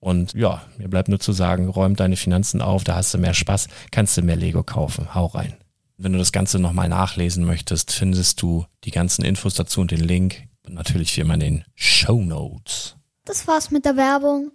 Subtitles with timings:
[0.00, 3.34] Und ja, mir bleibt nur zu sagen, räum deine Finanzen auf, da hast du mehr
[3.34, 5.14] Spaß, kannst du mehr Lego kaufen.
[5.14, 5.56] Hau rein.
[5.96, 10.00] Wenn du das Ganze nochmal nachlesen möchtest, findest du die ganzen Infos dazu und den
[10.00, 10.44] Link.
[10.64, 12.96] Und natürlich wie immer in den Show Notes.
[13.24, 14.52] Das war's mit der Werbung.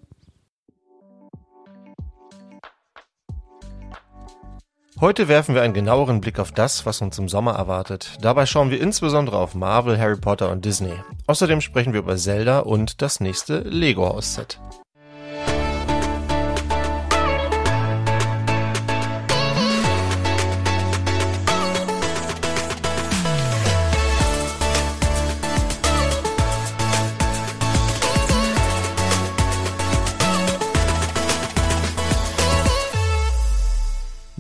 [5.02, 8.18] Heute werfen wir einen genaueren Blick auf das, was uns im Sommer erwartet.
[8.22, 10.94] Dabei schauen wir insbesondere auf Marvel, Harry Potter und Disney.
[11.28, 14.60] Außerdem sprechen wir über Zelda und das nächste Lego-Haus-Set.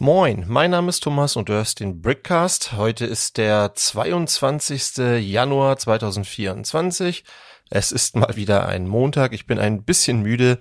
[0.04, 2.74] Moin, mein Name ist Thomas und du hörst den Brickcast.
[2.74, 4.98] Heute ist der 22.
[5.22, 7.24] Januar 2024.
[7.70, 9.32] Es ist mal wieder ein Montag.
[9.32, 10.60] Ich bin ein bisschen müde.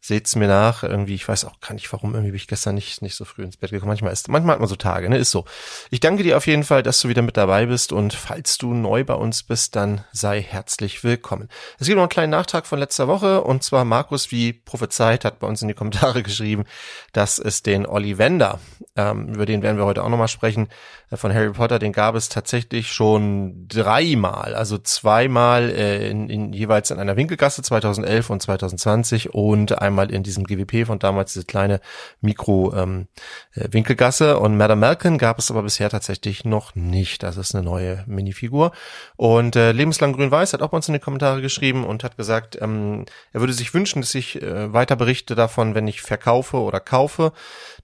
[0.00, 0.84] Seht's mir nach.
[0.84, 2.14] Irgendwie, ich weiß auch gar nicht warum.
[2.14, 3.90] Irgendwie bin ich gestern nicht, nicht so früh ins Bett gekommen.
[3.90, 5.18] Manchmal ist, manchmal hat man so Tage, ne?
[5.18, 5.44] Ist so.
[5.90, 8.74] Ich danke dir auf jeden Fall, dass du wieder mit dabei bist und falls du
[8.74, 11.48] neu bei uns bist, dann sei herzlich willkommen.
[11.80, 15.40] Es gibt noch einen kleinen Nachtrag von letzter Woche und zwar Markus, wie prophezeit, hat
[15.40, 16.64] bei uns in die Kommentare geschrieben,
[17.12, 18.60] dass es den Ollivander,
[18.94, 20.68] ähm, über den werden wir heute auch nochmal sprechen,
[21.10, 26.52] äh, von Harry Potter, den gab es tatsächlich schon dreimal, also zweimal äh, in, in
[26.52, 31.44] jeweils in einer Winkelgasse 2011 und 2020 und einmal in diesem GWP von damals diese
[31.44, 31.80] kleine
[32.20, 33.08] Mikro ähm,
[33.54, 37.22] äh, und Madame Malkin gab es aber bisher tatsächlich noch nicht.
[37.22, 38.72] Das ist eine neue Minifigur
[39.16, 42.56] und äh, lebenslang grün-weiß hat auch bei uns in die Kommentare geschrieben und hat gesagt,
[42.60, 46.80] ähm, er würde sich wünschen, dass ich äh, weiter berichte davon, wenn ich verkaufe oder
[46.80, 47.32] kaufe.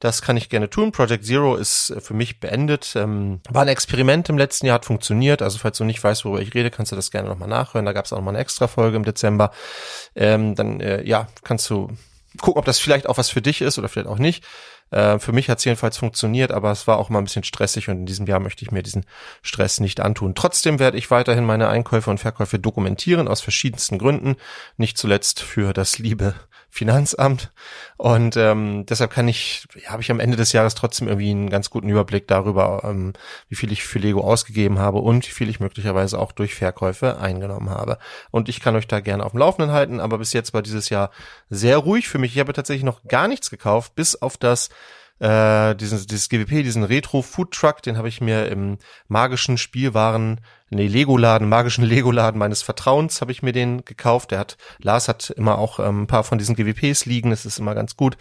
[0.05, 0.93] Das kann ich gerne tun.
[0.93, 2.93] Project Zero ist äh, für mich beendet.
[2.95, 5.41] Ähm, war ein Experiment im letzten Jahr, hat funktioniert.
[5.41, 7.87] Also falls du nicht weißt, worüber ich rede, kannst du das gerne nochmal nachhören.
[7.87, 9.51] Da gab es auch nochmal eine extra Folge im Dezember.
[10.15, 11.89] Ähm, dann äh, ja, kannst du
[12.39, 14.45] gucken, ob das vielleicht auch was für dich ist oder vielleicht auch nicht.
[14.91, 17.89] Äh, für mich hat es jedenfalls funktioniert, aber es war auch mal ein bisschen stressig
[17.89, 19.07] und in diesem Jahr möchte ich mir diesen
[19.41, 20.35] Stress nicht antun.
[20.35, 24.37] Trotzdem werde ich weiterhin meine Einkäufe und Verkäufe dokumentieren aus verschiedensten Gründen.
[24.77, 26.35] Nicht zuletzt für das liebe
[26.75, 27.53] Finanzamt.
[27.99, 31.49] Und ähm, deshalb kann ich, ja, habe ich am Ende des Jahres trotzdem irgendwie einen
[31.49, 33.13] ganz guten Überblick darüber, ähm,
[33.49, 37.21] wie viel ich für Lego ausgegeben habe und wie viel ich möglicherweise auch durch Verkäufe
[37.21, 37.99] eingenommen habe.
[38.33, 40.89] Und ich kann euch da gerne auf dem Laufenden halten, aber bis jetzt war dieses
[40.89, 41.13] Jahr
[41.49, 42.35] sehr ruhig für mich.
[42.35, 44.69] Ich habe tatsächlich noch gar nichts gekauft, bis auf das
[45.21, 50.41] äh, diesen, dieses GWP, diesen Retro Food Truck, den habe ich mir im magischen Spielwaren,
[50.71, 54.33] nee, Lego-Laden, magischen Lego-Laden meines Vertrauens habe ich mir den gekauft.
[54.33, 57.59] Der hat, Lars hat immer auch ähm, ein paar von diesen GWPs liegen, das ist
[57.59, 58.17] immer ganz gut.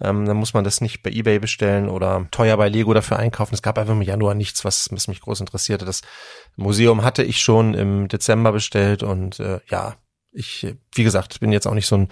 [0.00, 3.54] Ähm, dann muss man das nicht bei Ebay bestellen oder teuer bei Lego dafür einkaufen.
[3.54, 5.84] Es gab einfach im Januar nichts, was, was mich groß interessierte.
[5.84, 6.02] Das
[6.56, 9.96] Museum hatte ich schon im Dezember bestellt und äh, ja,
[10.34, 12.08] ich, wie gesagt, bin jetzt auch nicht so ein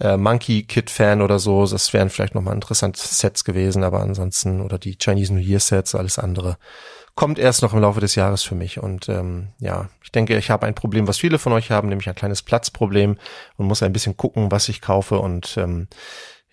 [0.00, 1.66] äh, Monkey Kid Fan oder so.
[1.66, 5.94] Das wären vielleicht nochmal interessante Sets gewesen, aber ansonsten, oder die Chinese New Year Sets,
[5.94, 6.56] alles andere,
[7.14, 8.80] kommt erst noch im Laufe des Jahres für mich.
[8.80, 12.08] Und ähm, ja, ich denke, ich habe ein Problem, was viele von euch haben, nämlich
[12.08, 13.18] ein kleines Platzproblem
[13.56, 15.88] und muss ein bisschen gucken, was ich kaufe und ähm,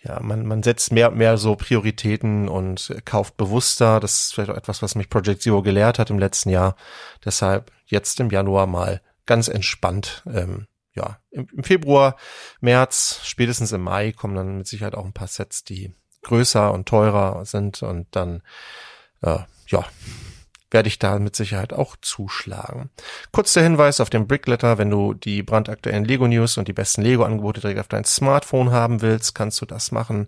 [0.01, 3.99] ja, man, man setzt mehr und mehr so Prioritäten und kauft bewusster.
[3.99, 6.75] Das ist vielleicht auch etwas, was mich Project Zero gelehrt hat im letzten Jahr.
[7.23, 12.15] Deshalb jetzt im Januar mal ganz entspannt ähm, ja, im, Februar,
[12.61, 15.93] März, spätestens im Mai kommen dann mit Sicherheit auch ein paar Sets, die
[16.23, 18.41] größer und teurer sind und dann,
[19.21, 19.85] äh, ja,
[20.71, 22.89] werde ich da mit Sicherheit auch zuschlagen.
[23.31, 27.01] Kurz der Hinweis auf den Brickletter, wenn du die brandaktuellen Lego News und die besten
[27.01, 30.27] Lego Angebote direkt auf dein Smartphone haben willst, kannst du das machen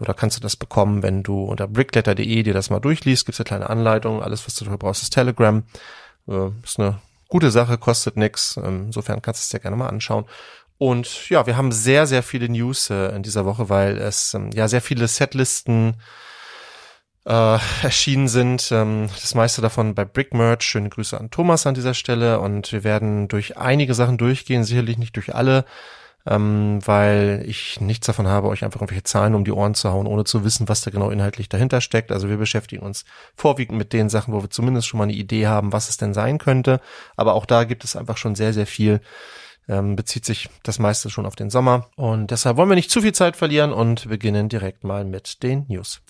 [0.00, 3.46] oder kannst du das bekommen, wenn du unter brickletter.de dir das mal durchliest, gibt's eine
[3.46, 5.62] kleine Anleitung, alles was du dafür brauchst ist Telegram,
[6.28, 7.00] äh, ist eine
[7.34, 8.56] gute Sache, kostet nix.
[8.58, 10.24] Ähm, insofern kannst du es dir gerne mal anschauen.
[10.78, 14.50] Und ja, wir haben sehr, sehr viele News äh, in dieser Woche, weil es ähm,
[14.54, 15.96] ja sehr viele Setlisten
[17.26, 18.70] äh, erschienen sind.
[18.70, 20.62] Ähm, das meiste davon bei Brick Merch.
[20.62, 22.38] Schöne Grüße an Thomas an dieser Stelle.
[22.38, 25.64] Und wir werden durch einige Sachen durchgehen, sicherlich nicht durch alle
[26.26, 30.06] ähm, weil ich nichts davon habe, euch einfach irgendwelche Zahlen um die Ohren zu hauen,
[30.06, 32.12] ohne zu wissen, was da genau inhaltlich dahinter steckt.
[32.12, 33.04] Also wir beschäftigen uns
[33.36, 36.14] vorwiegend mit den Sachen, wo wir zumindest schon mal eine Idee haben, was es denn
[36.14, 36.80] sein könnte.
[37.16, 39.00] Aber auch da gibt es einfach schon sehr, sehr viel.
[39.66, 41.88] Ähm, bezieht sich das meiste schon auf den Sommer.
[41.96, 45.64] Und deshalb wollen wir nicht zu viel Zeit verlieren und beginnen direkt mal mit den
[45.68, 46.02] News.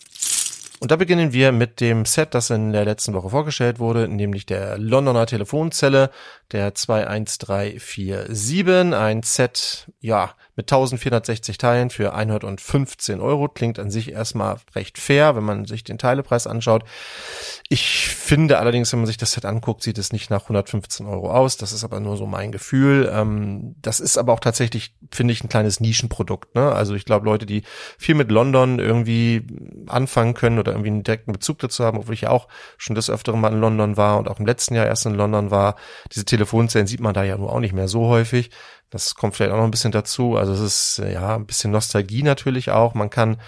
[0.85, 4.45] Und da beginnen wir mit dem Set, das in der letzten Woche vorgestellt wurde, nämlich
[4.45, 6.11] der Londoner Telefonzelle,
[6.53, 8.93] der 21347.
[8.93, 13.49] Ein Set, ja, mit 1460 Teilen für 115 Euro.
[13.49, 16.85] Klingt an sich erstmal recht fair, wenn man sich den Teilepreis anschaut.
[17.69, 21.31] Ich finde allerdings, wenn man sich das Set anguckt, sieht es nicht nach 115 Euro
[21.31, 21.57] aus.
[21.57, 23.11] Das ist aber nur so mein Gefühl.
[23.13, 26.55] Ähm, das ist aber auch tatsächlich, finde ich, ein kleines Nischenprodukt.
[26.55, 26.73] Ne?
[26.73, 27.63] Also ich glaube, Leute, die
[27.99, 29.47] viel mit London irgendwie
[29.87, 33.11] anfangen können oder irgendwie einen direkten Bezug dazu haben, obwohl ich ja auch schon das
[33.11, 35.77] öfteren Mal in London war und auch im letzten Jahr erst in London war,
[36.13, 38.51] diese Telefonzellen sieht man da ja nur auch nicht mehr so häufig.
[38.95, 40.37] Das kommt vielleicht auch noch ein bisschen dazu.
[40.37, 42.95] Also es ist ja ein bisschen Nostalgie natürlich auch.
[42.95, 43.39] Man kann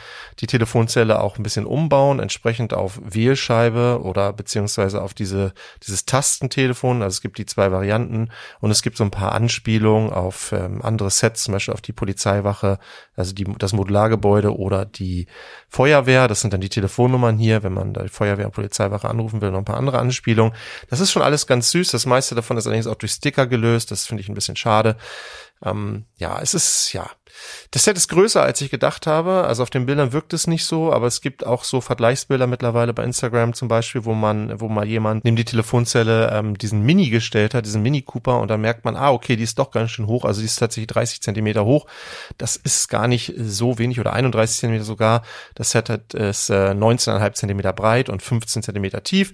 [0.41, 5.55] die Telefonzelle auch ein bisschen umbauen, entsprechend auf Wählscheibe oder beziehungsweise auf diese
[5.85, 7.01] dieses Tastentelefon.
[7.01, 10.83] Also es gibt die zwei Varianten und es gibt so ein paar Anspielungen auf ähm,
[10.83, 12.81] andere Sets, zum Beispiel auf die Polizeiwache,
[13.15, 15.29] also die, das Modulargebäude oder die
[15.69, 16.27] Feuerwehr.
[16.27, 19.53] Das sind dann die Telefonnummern hier, wenn man da die Feuerwehr und Polizeiwache anrufen will,
[19.53, 20.55] noch ein paar andere Anspielungen.
[20.91, 21.93] Das ist schon alles ganz süß.
[21.93, 23.93] Das meiste davon ist allerdings auch durch Sticker gelöst.
[23.93, 24.97] Das finde ich ein bisschen schade.
[25.65, 27.11] Ähm, ja, es ist, ja.
[27.71, 29.45] Das Set ist größer, als ich gedacht habe.
[29.45, 32.95] Also auf den Bildern wirkt es nicht so, aber es gibt auch so Vergleichsbilder mittlerweile
[32.95, 37.11] bei Instagram zum Beispiel, wo man, wo mal jemand neben die Telefonzelle ähm, diesen Mini
[37.11, 39.91] gestellt hat, diesen Mini Cooper, und dann merkt man, ah, okay, die ist doch ganz
[39.91, 40.25] schön hoch.
[40.25, 41.87] Also die ist tatsächlich 30 Zentimeter hoch.
[42.39, 45.23] Das ist gar nicht so wenig oder 31 Zentimeter sogar.
[45.55, 49.33] Das Set hat, ist äh, 19,5 Zentimeter breit und 15 Zentimeter tief.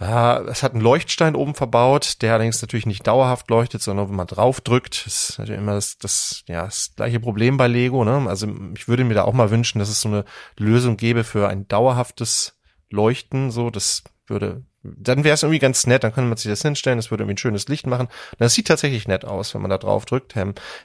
[0.00, 4.16] Ja, es hat einen Leuchtstein oben verbaut, der allerdings natürlich nicht dauerhaft leuchtet, sondern wenn
[4.16, 8.04] man drauf drückt, ist natürlich immer das, das, ja, das gleiche Problem bei Lego.
[8.04, 8.28] Ne?
[8.28, 10.24] Also ich würde mir da auch mal wünschen, dass es so eine
[10.56, 13.50] Lösung gäbe für ein dauerhaftes Leuchten.
[13.50, 16.04] So, das würde, dann wäre es irgendwie ganz nett.
[16.04, 16.98] Dann könnte man sich das hinstellen.
[16.98, 18.06] Das würde irgendwie ein schönes Licht machen.
[18.38, 20.34] Das sieht tatsächlich nett aus, wenn man da drauf drückt.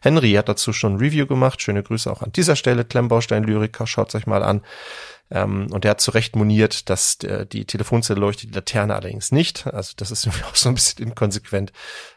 [0.02, 1.62] Henry hat dazu schon ein Review gemacht.
[1.62, 2.84] Schöne Grüße auch an dieser Stelle.
[2.84, 4.62] Klemmbaustein Lyriker, schaut euch mal an.
[5.34, 9.32] Ähm, und der hat zu Recht moniert, dass der, die Telefonzelle leuchtet, die Laterne allerdings
[9.32, 9.66] nicht.
[9.66, 11.74] Also das ist irgendwie auch so ein bisschen inkonsequent.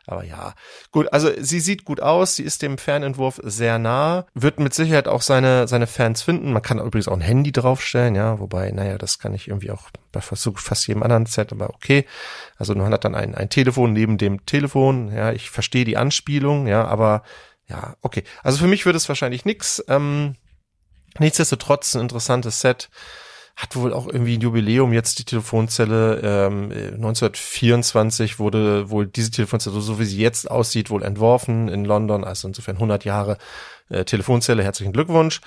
[0.06, 0.54] Aber ja,
[0.92, 1.11] gut.
[1.12, 2.37] Also sie sieht gut aus.
[2.37, 4.26] Sie ist dem Fernentwurf sehr nah.
[4.35, 6.52] Wird mit Sicherheit auch seine, seine Fans finden.
[6.52, 8.38] Man kann übrigens auch ein Handy draufstellen, ja.
[8.38, 12.04] Wobei, naja, das kann ich irgendwie auch bei fast, fast jedem anderen Set, aber okay.
[12.58, 15.11] Also man hat dann ein, ein Telefon neben dem Telefon.
[15.11, 17.23] Ja, ich verstehe die Anspielung, ja, aber
[17.66, 18.25] ja, okay.
[18.42, 19.82] Also für mich würde es wahrscheinlich nix.
[19.88, 20.37] Ähm,
[21.18, 22.88] Nichtsdestotrotz ein interessantes Set.
[23.56, 26.20] hat wohl auch irgendwie ein Jubiläum jetzt die Telefonzelle.
[26.23, 32.23] Ähm, 1924 wurde wohl diese Telefonzelle, so wie sie jetzt aussieht, wohl entworfen in London.
[32.25, 33.38] Also insofern 100 Jahre
[33.88, 34.62] äh, Telefonzelle.
[34.62, 35.40] Herzlichen Glückwunsch.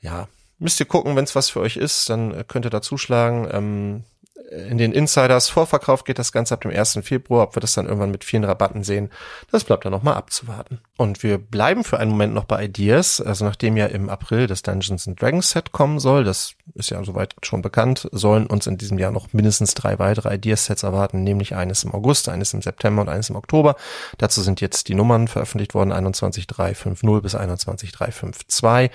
[0.00, 0.28] Ja,
[0.58, 3.48] müsst ihr gucken, wenn es was für euch ist, dann äh, könnt ihr da zuschlagen.
[3.50, 4.04] Ähm,
[4.50, 7.00] in den Insiders Vorverkauf geht das Ganze ab dem 1.
[7.02, 7.44] Februar.
[7.44, 9.10] Ob wir das dann irgendwann mit vielen Rabatten sehen,
[9.50, 10.80] das bleibt dann nochmal abzuwarten.
[10.98, 13.20] Und wir bleiben für einen Moment noch bei Ideas.
[13.20, 17.02] Also nachdem ja im April das Dungeons and Dragons Set kommen soll, das ist ja
[17.02, 21.24] soweit schon bekannt, sollen uns in diesem Jahr noch mindestens drei weitere Ideas Sets erwarten,
[21.24, 23.76] nämlich eines im August, eines im September und eines im Oktober.
[24.18, 28.90] Dazu sind jetzt die Nummern veröffentlicht worden, 21350 bis 21352.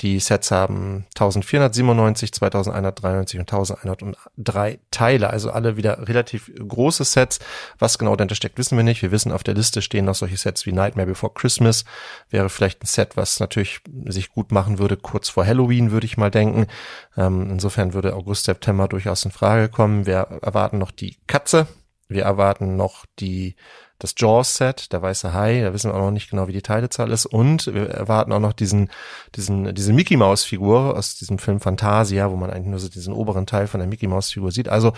[0.00, 7.40] Die Sets haben 1497, 2193 und 1103 Teile, also alle wieder relativ große Sets.
[7.78, 9.02] Was genau dahinter steckt, wissen wir nicht.
[9.02, 11.84] Wir wissen, auf der Liste stehen noch solche Sets wie Nightmare Before Christmas.
[12.30, 16.16] Wäre vielleicht ein Set, was natürlich sich gut machen würde, kurz vor Halloween, würde ich
[16.16, 16.68] mal denken.
[17.16, 20.06] Ähm, insofern würde August, September durchaus in Frage kommen.
[20.06, 21.66] Wir erwarten noch die Katze.
[22.08, 23.56] Wir erwarten noch die
[24.02, 27.10] das Jaws-Set, der weiße Hai, da wissen wir auch noch nicht genau, wie die Teilezahl
[27.12, 27.24] ist.
[27.26, 28.90] Und wir erwarten auch noch diesen,
[29.36, 33.46] diesen, diese Mickey Maus-Figur aus diesem Film Fantasia, wo man eigentlich nur so diesen oberen
[33.46, 34.68] Teil von der Mickey Maus-Figur sieht.
[34.68, 34.92] Also,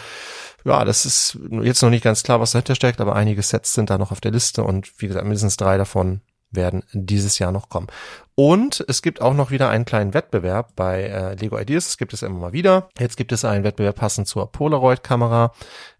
[0.64, 3.90] ja, das ist jetzt noch nicht ganz klar, was dahinter steckt, aber einige Sets sind
[3.90, 6.22] da noch auf der Liste und wie gesagt, mindestens drei davon
[6.56, 7.88] werden dieses Jahr noch kommen.
[8.36, 11.84] Und es gibt auch noch wieder einen kleinen Wettbewerb bei äh, Lego Ideas.
[11.84, 12.88] Das gibt es immer mal wieder.
[12.98, 15.52] Jetzt gibt es einen Wettbewerb passend zur Polaroid-Kamera.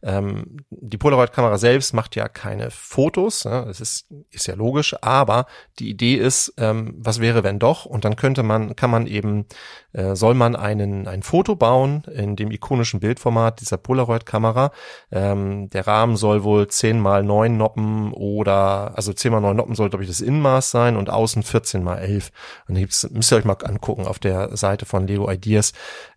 [0.03, 3.45] Ähm, die Polaroid-Kamera selbst macht ja keine Fotos.
[3.45, 4.97] Ja, das ist, ist ja logisch.
[5.01, 5.47] Aber
[5.79, 7.85] die Idee ist, ähm, was wäre, wenn doch?
[7.85, 9.47] Und dann könnte man, kann man eben,
[9.93, 14.73] äh, soll man einen, ein Foto bauen in dem ikonischen Bildformat dieser Polaroid-Kamera.
[15.13, 19.77] Ähm, der Rahmen soll wohl 10 mal 9 Noppen oder, also 10 mal 9 Noppen
[19.77, 22.31] soll, glaube ich, das Innenmaß sein und außen 14 mal 11 Live.
[22.69, 25.73] Und gibt's, müsst ihr euch mal angucken auf der Seite von Lego Ideas.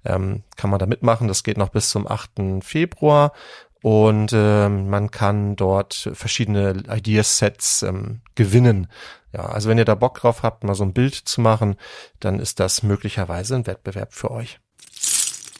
[0.05, 1.27] Ähm, kann man da mitmachen.
[1.27, 2.63] Das geht noch bis zum 8.
[2.63, 3.33] Februar.
[3.83, 8.87] Und ähm, man kann dort verschiedene Ideasets ähm, gewinnen.
[9.33, 11.75] Ja, also wenn ihr da Bock drauf habt, mal so ein Bild zu machen,
[12.19, 14.59] dann ist das möglicherweise ein Wettbewerb für euch.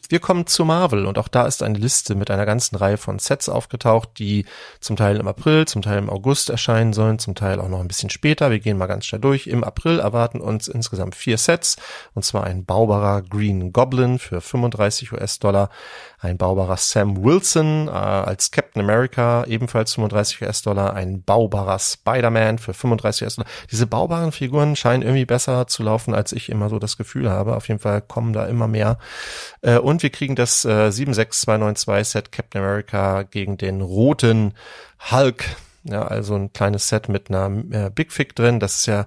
[0.10, 3.20] Wir kommen zu Marvel und auch da ist eine Liste mit einer ganzen Reihe von
[3.20, 4.46] Sets aufgetaucht, die
[4.80, 7.88] zum Teil im April, zum Teil im August erscheinen sollen, zum Teil auch noch ein
[7.88, 8.50] bisschen später.
[8.50, 9.48] Wir gehen mal ganz schnell durch.
[9.48, 11.78] Im April erwarten uns insgesamt vier Sets
[12.14, 15.70] und zwar ein baubarer Green Goblin für 35 US-Dollar,
[16.20, 22.74] ein baubarer Sam Wilson äh, als Captain America, ebenfalls 35 US-Dollar, ein baubarer Spider-Man für
[22.74, 23.50] 35 US-Dollar.
[23.70, 27.56] Diese baubaren Figuren scheinen irgendwie besser zu laufen, als ich immer so das Gefühl habe.
[27.56, 28.98] Auf jeden Fall kommen da immer mehr.
[29.62, 34.54] Äh, und wir kriegen das äh, 76292 Set Captain America gegen den roten
[35.12, 35.46] Hulk
[35.89, 38.60] ja, also ein kleines Set mit einer äh, Big Fig drin.
[38.60, 39.06] Das ist ja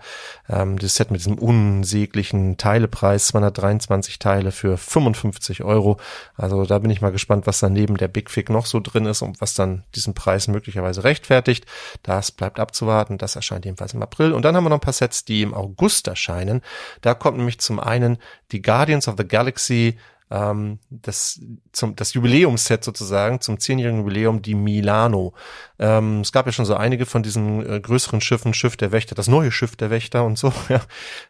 [0.48, 5.98] ähm, das Set mit diesem unsäglichen Teilepreis, 223 Teile für 55 Euro.
[6.36, 9.04] Also da bin ich mal gespannt, was dann neben der Big Fig noch so drin
[9.04, 11.66] ist und was dann diesen Preis möglicherweise rechtfertigt.
[12.02, 13.18] Das bleibt abzuwarten.
[13.18, 14.32] Das erscheint jedenfalls im April.
[14.32, 16.62] Und dann haben wir noch ein paar Sets, die im August erscheinen.
[17.02, 18.18] Da kommt nämlich zum einen
[18.52, 19.98] die Guardians of the Galaxy
[20.30, 21.40] ähm, das,
[21.72, 25.34] zum, das Jubiläumsset sozusagen zum zehnjährigen Jubiläum, die Milano.
[25.78, 29.14] Ähm, es gab ja schon so einige von diesen äh, größeren Schiffen, Schiff der Wächter,
[29.14, 30.52] das neue Schiff der Wächter und so.
[30.68, 30.82] Ja.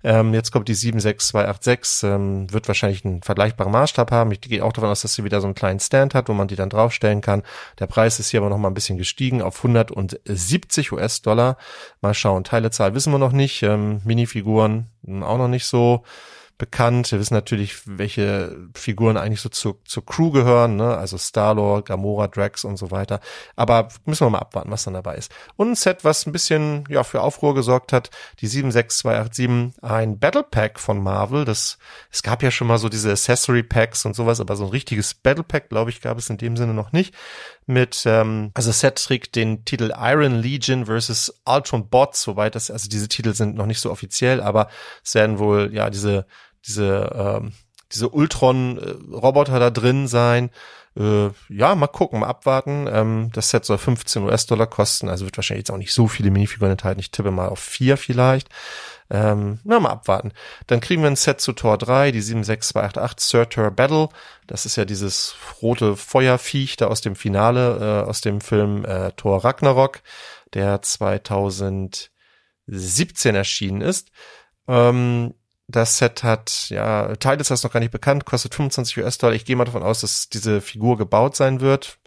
[0.05, 4.33] Ähm, jetzt kommt die 76286, ähm, wird wahrscheinlich einen vergleichbaren Maßstab haben.
[4.33, 6.47] Ich gehe auch davon aus, dass sie wieder so einen kleinen Stand hat, wo man
[6.47, 7.43] die dann draufstellen kann.
[7.79, 11.57] Der Preis ist hier aber noch mal ein bisschen gestiegen auf 170 US-Dollar.
[12.03, 16.05] Mal schauen, Teilezahl wissen wir noch nicht, ähm, Minifiguren hm, auch noch nicht so
[16.61, 17.11] bekannt.
[17.11, 20.97] Wir wissen natürlich, welche Figuren eigentlich so zur, zur Crew gehören, ne?
[20.97, 23.21] also Star-Lord, Gamora, Drax und so weiter.
[23.57, 25.33] Aber müssen wir mal abwarten, was dann dabei ist.
[25.57, 30.45] Und ein Set, was ein bisschen ja für Aufruhr gesorgt hat, die 76287, ein Battle
[30.45, 31.45] Pack von Marvel.
[31.45, 31.79] Das
[32.13, 35.15] es gab ja schon mal so diese Accessory Packs und sowas, aber so ein richtiges
[35.15, 37.15] Battle Pack, glaube ich, gab es in dem Sinne noch nicht.
[37.67, 42.89] Mit ähm, also Set trägt den Titel Iron Legion versus Ultron Bots, soweit das also
[42.89, 44.69] diese Titel sind noch nicht so offiziell, aber
[45.05, 46.27] es werden wohl ja diese
[46.67, 47.53] diese, ähm,
[47.93, 50.51] diese Ultron-Roboter da drin sein.
[50.97, 52.89] Äh, ja, mal gucken, mal abwarten.
[52.91, 56.31] Ähm, das Set soll 15 US-Dollar kosten, also wird wahrscheinlich jetzt auch nicht so viele
[56.31, 57.01] Minifiguren enthalten.
[57.01, 58.49] Ich tippe mal auf vier vielleicht.
[59.13, 60.33] Ähm, na, mal abwarten.
[60.69, 64.09] Dann kriegen wir ein Set zu Tor 3, die 76288 Surtur Battle.
[64.47, 69.11] Das ist ja dieses rote Feuerviech da aus dem Finale, äh, aus dem Film äh,
[69.13, 70.01] Thor Ragnarok,
[70.55, 74.11] der 2017 erschienen ist.
[74.69, 75.35] Ähm,
[75.71, 79.35] das Set hat, ja, Teil ist das noch gar nicht bekannt, kostet 25 US-Dollar.
[79.35, 81.99] Ich gehe mal davon aus, dass diese Figur gebaut sein wird.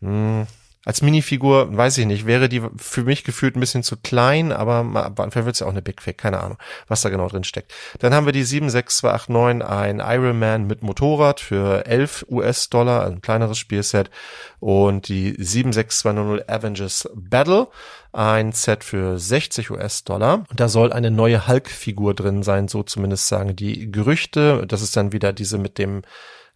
[0.00, 0.46] Hm,
[0.86, 5.12] als Minifigur, weiß ich nicht, wäre die für mich gefühlt ein bisschen zu klein, aber
[5.30, 6.56] vielleicht wird es ja auch eine Big Fig, keine Ahnung,
[6.88, 7.74] was da genau drin steckt.
[7.98, 13.58] Dann haben wir die 76289, ein Iron Man mit Motorrad für 11 US-Dollar, ein kleineres
[13.58, 14.10] Spielset
[14.58, 17.68] und die 7620 Avengers Battle,
[18.12, 20.46] ein Set für 60 US-Dollar.
[20.54, 24.64] Da soll eine neue Hulk-Figur drin sein, so zumindest sagen die Gerüchte.
[24.66, 26.02] Das ist dann wieder diese mit dem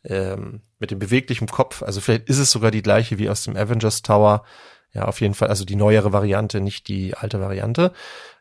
[0.04, 1.82] ähm, mit dem beweglichen Kopf.
[1.82, 4.44] Also vielleicht ist es sogar die gleiche wie aus dem Avengers Tower.
[4.92, 7.92] Ja, auf jeden Fall, also die neuere Variante, nicht die alte Variante.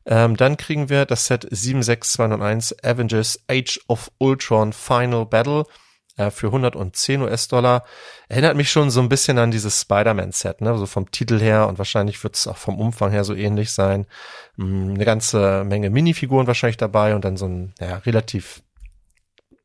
[0.06, 5.66] Ähm, dann kriegen wir das Set 76201 Avengers Age of Ultron Final Battle
[6.18, 7.84] äh, für 110 US-Dollar.
[8.28, 10.78] Erinnert mich schon so ein bisschen an dieses Spider-Man-Set, ne?
[10.78, 14.06] So vom Titel her und wahrscheinlich wird es auch vom Umfang her so ähnlich sein.
[14.60, 18.62] Ähm, eine ganze Menge Minifiguren wahrscheinlich dabei und dann so ein ja, relativ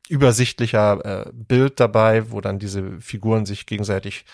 [0.09, 4.25] übersichtlicher äh, Bild dabei, wo dann diese Figuren sich gegenseitig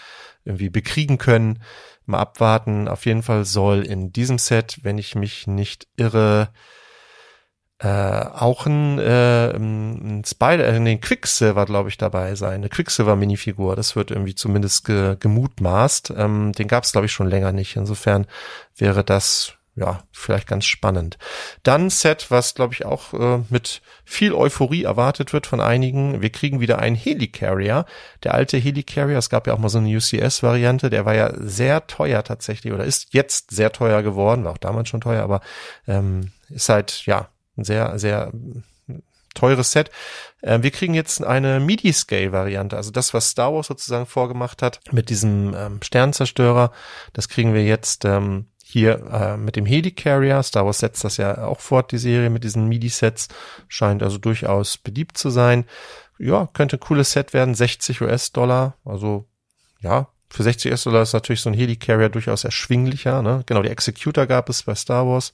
[0.46, 1.62] irgendwie bekriegen können.
[2.06, 2.88] Mal abwarten.
[2.88, 6.50] Auf jeden Fall soll in diesem Set, wenn ich mich nicht irre,
[7.80, 12.56] äh, auch ein, äh, ein Spider, äh, nee, Quicksilver, glaube ich, dabei sein.
[12.56, 13.76] Eine Quicksilver-Minifigur.
[13.76, 16.14] Das wird irgendwie zumindest ge gemutmaßt.
[16.16, 17.76] Ähm, den gab es, glaube ich, schon länger nicht.
[17.76, 18.28] Insofern
[18.78, 21.18] wäre das ja, vielleicht ganz spannend.
[21.64, 26.22] Dann Set, was glaube ich auch äh, mit viel Euphorie erwartet wird von einigen.
[26.22, 27.86] Wir kriegen wieder einen Helicarrier.
[28.24, 31.88] Der alte Helicarrier, es gab ja auch mal so eine UCS-Variante, der war ja sehr
[31.88, 35.42] teuer tatsächlich oder ist jetzt sehr teuer geworden, war auch damals schon teuer, aber
[35.88, 38.32] ähm, ist halt ja ein sehr, sehr
[39.34, 39.92] teures Set.
[40.42, 45.10] Äh, wir kriegen jetzt eine MIDI-Scale-Variante, also das, was Star Wars sozusagen vorgemacht hat mit
[45.10, 46.72] diesem ähm, Sternzerstörer,
[47.14, 50.44] das kriegen wir jetzt ähm, hier äh, mit dem Helicarrier.
[50.44, 53.30] Star Wars setzt das ja auch fort, die Serie mit diesen MIDI-Sets.
[53.70, 55.64] Scheint also durchaus beliebt zu sein.
[56.20, 57.56] Ja, könnte ein cooles Set werden.
[57.56, 58.76] 60 US-Dollar.
[58.84, 59.30] Also,
[59.80, 63.22] ja, für 60 US-Dollar ist natürlich so ein Helicarrier durchaus erschwinglicher.
[63.22, 63.44] Ne?
[63.46, 65.34] Genau, die Executor gab es bei Star Wars.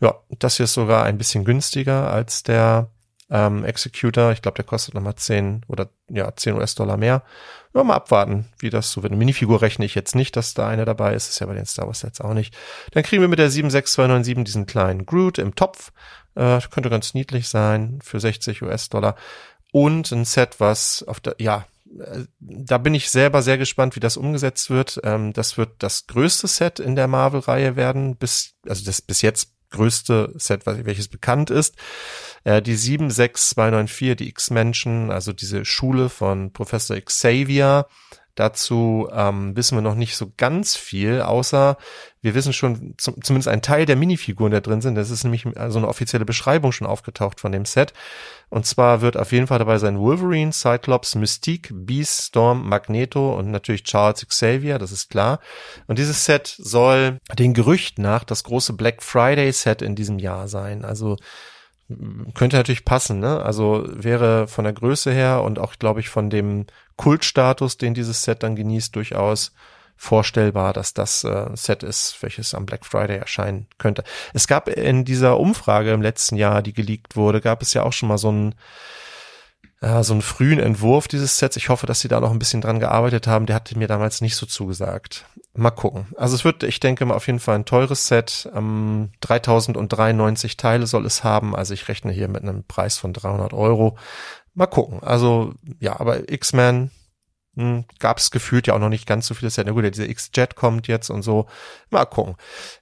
[0.00, 2.88] Ja, das hier ist sogar ein bisschen günstiger als der
[3.30, 4.32] ähm, Executor.
[4.32, 7.22] Ich glaube, der kostet nochmal 10 oder ja, 10 US-Dollar mehr.
[7.72, 9.12] Ja, mal abwarten, wie das so wird.
[9.12, 11.28] Eine Minifigur rechne ich jetzt nicht, dass da eine dabei ist.
[11.28, 12.56] Ist ja bei den Star Wars Sets auch nicht.
[12.92, 15.92] Dann kriegen wir mit der 76297 diesen kleinen Groot im Topf.
[16.34, 19.14] Äh, könnte ganz niedlich sein für 60 US-Dollar.
[19.72, 21.66] Und ein Set, was auf der, ja,
[21.98, 25.00] äh, da bin ich selber sehr gespannt, wie das umgesetzt wird.
[25.04, 29.52] Ähm, das wird das größte Set in der Marvel-Reihe werden, bis, also das bis jetzt
[29.70, 31.76] größte Set, welches bekannt ist.
[32.44, 37.86] Äh, die 76294, die X-Menschen, also diese Schule von Professor Xavier.
[38.40, 41.76] Dazu ähm, wissen wir noch nicht so ganz viel, außer
[42.22, 44.94] wir wissen schon zum, zumindest ein Teil der Minifiguren, da drin sind.
[44.94, 47.92] Das ist nämlich so also eine offizielle Beschreibung schon aufgetaucht von dem Set.
[48.48, 53.50] Und zwar wird auf jeden Fall dabei sein Wolverine, Cyclops, Mystique, Beast, Storm, Magneto und
[53.50, 55.40] natürlich Charles Xavier, das ist klar.
[55.86, 60.48] Und dieses Set soll den Gerücht nach das große Black Friday Set in diesem Jahr
[60.48, 60.82] sein.
[60.82, 61.18] Also
[62.34, 63.42] könnte natürlich passen, ne?
[63.42, 66.66] Also wäre von der Größe her und auch, glaube ich, von dem
[67.00, 69.52] Kultstatus, den dieses Set dann genießt, durchaus
[69.96, 74.04] vorstellbar, dass das äh, Set ist, welches am Black Friday erscheinen könnte.
[74.34, 77.94] Es gab in dieser Umfrage im letzten Jahr, die geleakt wurde, gab es ja auch
[77.94, 78.54] schon mal so ein
[79.80, 81.56] äh, so einen frühen Entwurf dieses Sets.
[81.56, 83.46] Ich hoffe, dass sie da noch ein bisschen dran gearbeitet haben.
[83.46, 85.24] Der hatte mir damals nicht so zugesagt.
[85.54, 86.06] Mal gucken.
[86.16, 88.48] Also es wird, ich denke mal, auf jeden Fall ein teures Set.
[88.54, 91.56] Ähm, 3093 Teile soll es haben.
[91.56, 93.96] Also ich rechne hier mit einem Preis von 300 Euro.
[94.60, 95.02] Mal gucken.
[95.02, 96.90] Also ja, aber X-Men
[97.56, 99.66] hm, gab es gefühlt ja auch noch nicht ganz so viele Sets.
[99.66, 101.46] Na gut, dieser X-Jet kommt jetzt und so.
[101.88, 102.36] Mal gucken.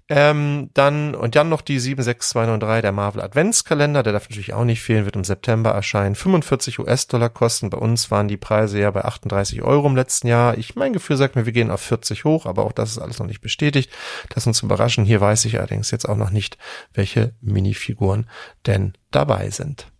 [0.08, 4.82] Ähm, dann, und dann noch die 76293, der Marvel Adventskalender, der darf natürlich auch nicht
[4.82, 6.16] fehlen, wird im September erscheinen.
[6.16, 7.70] 45 US-Dollar kosten.
[7.70, 10.58] Bei uns waren die Preise ja bei 38 Euro im letzten Jahr.
[10.58, 13.20] Ich, mein Gefühl sagt mir, wir gehen auf 40 hoch, aber auch das ist alles
[13.20, 13.88] noch nicht bestätigt.
[14.30, 15.04] Das uns überraschen.
[15.04, 16.58] Hier weiß ich allerdings jetzt auch noch nicht,
[16.92, 18.28] welche Minifiguren
[18.66, 19.92] denn dabei sind.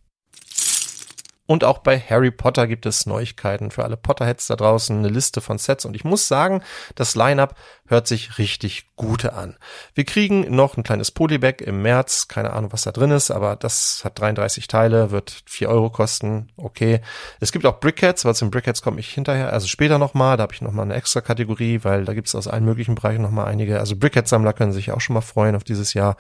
[1.49, 5.41] Und auch bei Harry Potter gibt es Neuigkeiten für alle Potterheads da draußen, eine Liste
[5.41, 5.87] von Sets.
[5.87, 6.63] Und ich muss sagen,
[6.95, 7.55] das Line-up
[7.87, 9.57] hört sich richtig gute an.
[9.95, 12.29] Wir kriegen noch ein kleines Polybag im März.
[12.29, 16.51] Keine Ahnung, was da drin ist, aber das hat 33 Teile, wird 4 Euro kosten.
[16.59, 17.01] Okay.
[17.41, 20.37] Es gibt auch Brickheads, aber zum Brickheads komme ich hinterher, also später nochmal.
[20.37, 23.23] Da habe ich nochmal eine extra Kategorie, weil da gibt es aus allen möglichen Bereichen
[23.23, 23.81] nochmal einige.
[23.81, 26.19] Also Brickhead-Sammler können sich auch schon mal freuen auf dieses Jahr.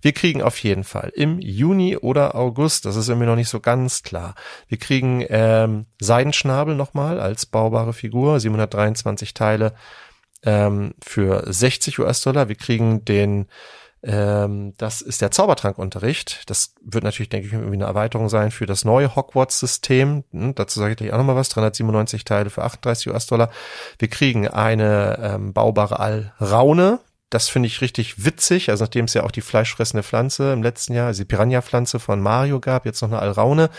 [0.00, 3.60] Wir kriegen auf jeden Fall im Juni oder August, das ist irgendwie noch nicht so
[3.60, 4.34] ganz klar
[4.70, 9.74] wir kriegen ähm, Seidenschnabel nochmal als baubare Figur, 723 Teile
[10.44, 12.48] ähm, für 60 US-Dollar.
[12.48, 13.46] Wir kriegen den
[14.02, 16.48] Ähm, das ist der Zaubertrankunterricht.
[16.48, 20.24] Das wird natürlich, denke ich, irgendwie eine Erweiterung sein für das neue Hogwarts-System.
[20.30, 21.50] Hm, dazu sage ich gleich auch nochmal was.
[21.50, 23.50] 397 Teile für 38 US-Dollar.
[23.98, 27.00] Wir kriegen eine ähm, baubare Alraune.
[27.30, 28.70] Das finde ich richtig witzig.
[28.70, 32.20] Also nachdem es ja auch die fleischfressende Pflanze im letzten Jahr, also die Piranha-Pflanze von
[32.20, 33.70] Mario gab, jetzt noch eine Alraune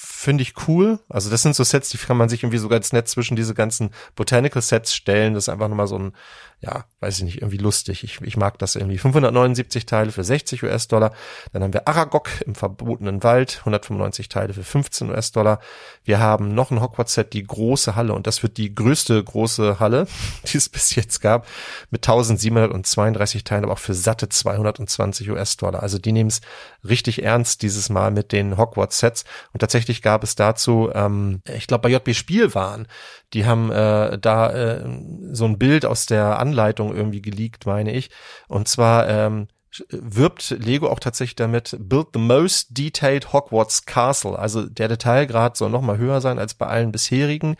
[0.00, 0.98] finde ich cool.
[1.08, 3.54] Also das sind so Sets, die kann man sich irgendwie so ganz nett zwischen diese
[3.54, 5.34] ganzen Botanical Sets stellen.
[5.34, 6.12] Das ist einfach nochmal so ein,
[6.60, 8.02] ja, weiß ich nicht, irgendwie lustig.
[8.02, 8.98] Ich, ich mag das irgendwie.
[8.98, 11.12] 579 Teile für 60 US-Dollar.
[11.52, 15.60] Dann haben wir Aragog im verbotenen Wald, 195 Teile für 15 US-Dollar.
[16.02, 18.12] Wir haben noch ein Hogwarts-Set, die große Halle.
[18.12, 20.08] Und das wird die größte große Halle,
[20.52, 21.46] die es bis jetzt gab,
[21.90, 25.80] mit 1732 Teilen, aber auch für satte 220 US-Dollar.
[25.80, 26.40] Also die nehmen es
[26.82, 29.24] richtig ernst dieses Mal mit den Hogwarts-Sets.
[29.52, 32.86] Und tatsächlich gab es dazu, ähm, ich glaube bei JB Spielwaren,
[33.32, 34.84] die haben äh, da äh,
[35.32, 38.10] so ein Bild aus der Anleitung irgendwie geleakt, meine ich.
[38.48, 39.48] Und zwar ähm,
[39.90, 44.38] wirbt Lego auch tatsächlich damit, build the most detailed Hogwarts Castle.
[44.38, 47.56] Also der Detailgrad soll noch mal höher sein als bei allen bisherigen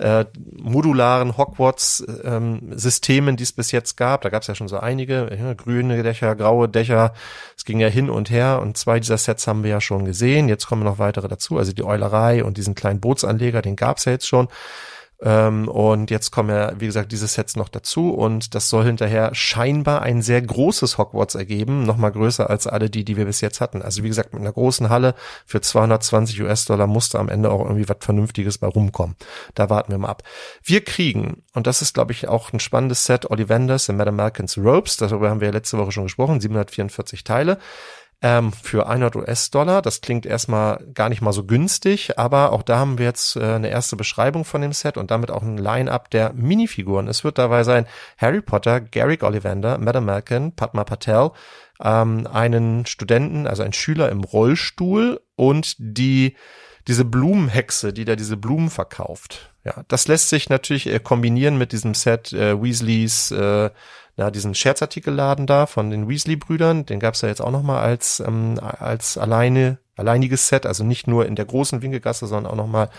[0.00, 0.24] äh,
[0.56, 4.22] modularen Hogwarts-Systemen, ähm, die es bis jetzt gab.
[4.22, 7.12] Da gab es ja schon so einige, ja, grüne Dächer, graue Dächer.
[7.56, 10.48] Es ging ja hin und her und zwei dieser Sets haben wir ja schon gesehen.
[10.48, 11.58] Jetzt kommen noch weitere dazu.
[11.58, 14.48] Also die Eulerei und diesen kleinen Bootsanleger, den gab es ja jetzt schon.
[15.22, 19.34] Ähm, und jetzt kommen ja, wie gesagt, diese Sets noch dazu und das soll hinterher
[19.34, 23.60] scheinbar ein sehr großes Hogwarts ergeben, nochmal größer als alle die, die wir bis jetzt
[23.60, 23.82] hatten.
[23.82, 27.88] Also wie gesagt, mit einer großen Halle für 220 US-Dollar musste am Ende auch irgendwie
[27.88, 29.16] was Vernünftiges bei rumkommen.
[29.54, 30.22] Da warten wir mal ab.
[30.62, 34.56] Wir kriegen, und das ist, glaube ich, auch ein spannendes Set, Ollivanders und Madame Malkins
[34.56, 37.58] Ropes, darüber haben wir ja letzte Woche schon gesprochen, 744 Teile
[38.22, 39.82] ähm, für 100 US-Dollar.
[39.82, 43.42] Das klingt erstmal gar nicht mal so günstig, aber auch da haben wir jetzt äh,
[43.42, 47.08] eine erste Beschreibung von dem Set und damit auch ein Line-up der Minifiguren.
[47.08, 47.86] Es wird dabei sein
[48.18, 51.30] Harry Potter, Garrick Ollivander, Madame Malkin, Padma Patel,
[51.82, 56.36] ähm, einen Studenten, also ein Schüler im Rollstuhl und die
[56.88, 59.52] diese Blumenhexe, die da diese Blumen verkauft.
[59.64, 63.70] Ja, das lässt sich natürlich äh, kombinieren mit diesem Set äh, Weasleys äh,
[64.20, 68.60] ja, diesen Scherzartikelladen da von den Weasley-Brüdern, den gab's ja jetzt auch nochmal als, ähm,
[68.60, 72.90] als alleine, alleiniges Set, also nicht nur in der großen Winkelgasse, sondern auch nochmal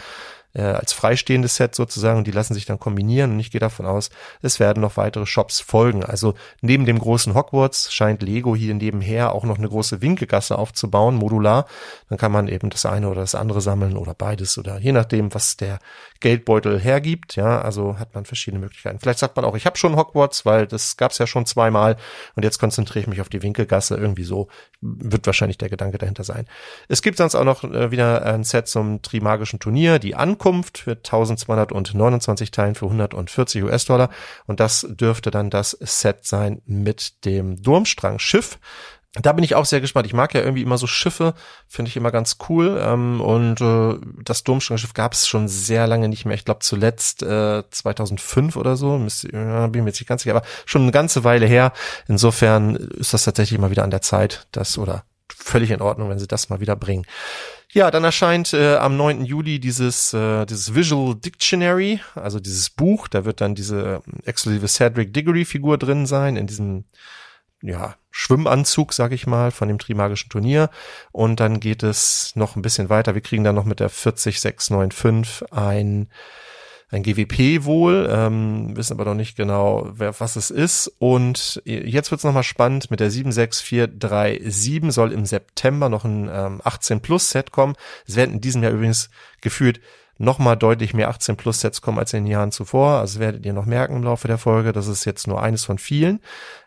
[0.53, 3.85] äh, als freistehendes Set sozusagen und die lassen sich dann kombinieren und ich gehe davon
[3.85, 4.09] aus,
[4.41, 6.03] es werden noch weitere Shops folgen.
[6.03, 11.15] Also neben dem großen Hogwarts scheint Lego hier nebenher auch noch eine große Winkelgasse aufzubauen,
[11.15, 11.65] modular.
[12.09, 15.33] Dann kann man eben das eine oder das andere sammeln oder beides oder je nachdem,
[15.33, 15.79] was der
[16.19, 17.35] Geldbeutel hergibt.
[17.35, 18.99] Ja, also hat man verschiedene Möglichkeiten.
[18.99, 21.97] Vielleicht sagt man auch, ich habe schon Hogwarts, weil das gab's ja schon zweimal
[22.35, 23.95] und jetzt konzentriere ich mich auf die Winkelgasse.
[23.95, 24.49] Irgendwie so
[24.81, 26.45] wird wahrscheinlich der Gedanke dahinter sein.
[26.87, 30.40] Es gibt sonst auch noch äh, wieder ein Set zum Trimagischen Turnier, die Ankunft
[30.77, 34.09] für 1229 Teilen für 140 US-Dollar
[34.47, 38.59] und das dürfte dann das Set sein mit dem Durmstrang-Schiff
[39.13, 40.07] da bin ich auch sehr gespannt.
[40.07, 41.33] Ich mag ja irgendwie immer so Schiffe,
[41.67, 42.81] finde ich immer ganz cool.
[42.81, 46.35] Ähm, und äh, das Domstrangschiff gab es schon sehr lange nicht mehr.
[46.35, 48.97] Ich glaube zuletzt äh, 2005 oder so.
[48.97, 51.73] Bin mir jetzt nicht ganz sicher, aber schon eine ganze Weile her.
[52.07, 56.19] Insofern ist das tatsächlich mal wieder an der Zeit, das oder völlig in Ordnung, wenn
[56.19, 57.05] sie das mal wieder bringen.
[57.73, 59.23] Ja, dann erscheint äh, am 9.
[59.23, 63.07] Juli dieses, äh, dieses Visual Dictionary, also dieses Buch.
[63.07, 66.83] Da wird dann diese exklusive Cedric Diggory Figur drin sein, in diesem
[67.61, 70.69] ja, Schwimmanzug, sag ich mal, von dem Trimagischen Turnier.
[71.13, 73.15] Und dann geht es noch ein bisschen weiter.
[73.15, 76.09] Wir kriegen dann noch mit der 40695 ein,
[76.91, 80.91] ein GWP wohl, ähm, wissen aber noch nicht genau, wer, was es ist.
[80.99, 82.91] Und jetzt wird's es nochmal spannend.
[82.91, 87.75] Mit der 76437 soll im September noch ein ähm, 18 Plus Set kommen.
[88.05, 89.79] Es werden in diesem Jahr übrigens gefühlt
[90.21, 92.99] nochmal deutlich mehr 18 Plus Sets kommen als in den Jahren zuvor.
[92.99, 94.71] Also werdet ihr noch merken im Laufe der Folge.
[94.71, 96.19] Das ist jetzt nur eines von vielen.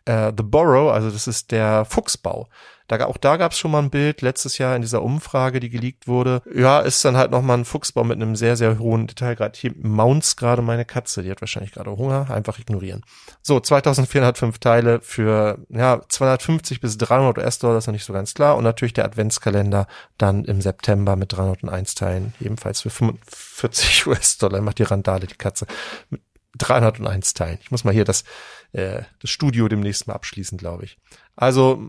[0.07, 2.49] Äh, The Borrow, also das ist der Fuchsbau.
[2.87, 5.70] Da, auch da gab es schon mal ein Bild letztes Jahr in dieser Umfrage, die
[5.70, 6.42] geleakt wurde.
[6.55, 9.57] Ja, ist dann halt nochmal ein Fuchsbau mit einem sehr, sehr hohen Detailgrad.
[9.57, 12.31] Hier mounts gerade meine Katze, die hat wahrscheinlich gerade Hunger.
[12.31, 13.03] Einfach ignorieren.
[13.42, 18.57] So, 2405 Teile für ja 250 bis 300 US-Dollar, ist noch nicht so ganz klar.
[18.57, 19.87] Und natürlich der Adventskalender
[20.18, 24.61] dann im September mit 301 Teilen, ebenfalls für 45 US-Dollar.
[24.61, 25.66] Macht die Randale, die Katze.
[26.11, 26.20] Mit
[26.59, 27.59] 301 Teilen.
[27.62, 28.25] Ich muss mal hier das,
[28.73, 30.99] äh, das Studio demnächst mal abschließen, glaube ich.
[31.37, 31.83] Also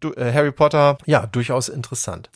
[0.00, 2.30] du, äh, Harry Potter, ja, durchaus interessant.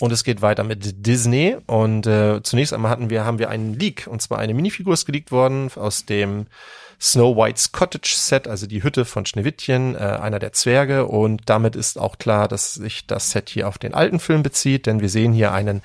[0.00, 1.56] Und es geht weiter mit Disney.
[1.66, 4.06] Und äh, zunächst einmal hatten wir, haben wir einen Leak.
[4.06, 6.46] Und zwar eine Minifigur ist geleakt worden aus dem
[7.00, 11.06] Snow White's Cottage Set, also die Hütte von Schneewittchen, äh, einer der Zwerge.
[11.06, 14.86] Und damit ist auch klar, dass sich das Set hier auf den alten Film bezieht,
[14.86, 15.82] denn wir sehen hier einen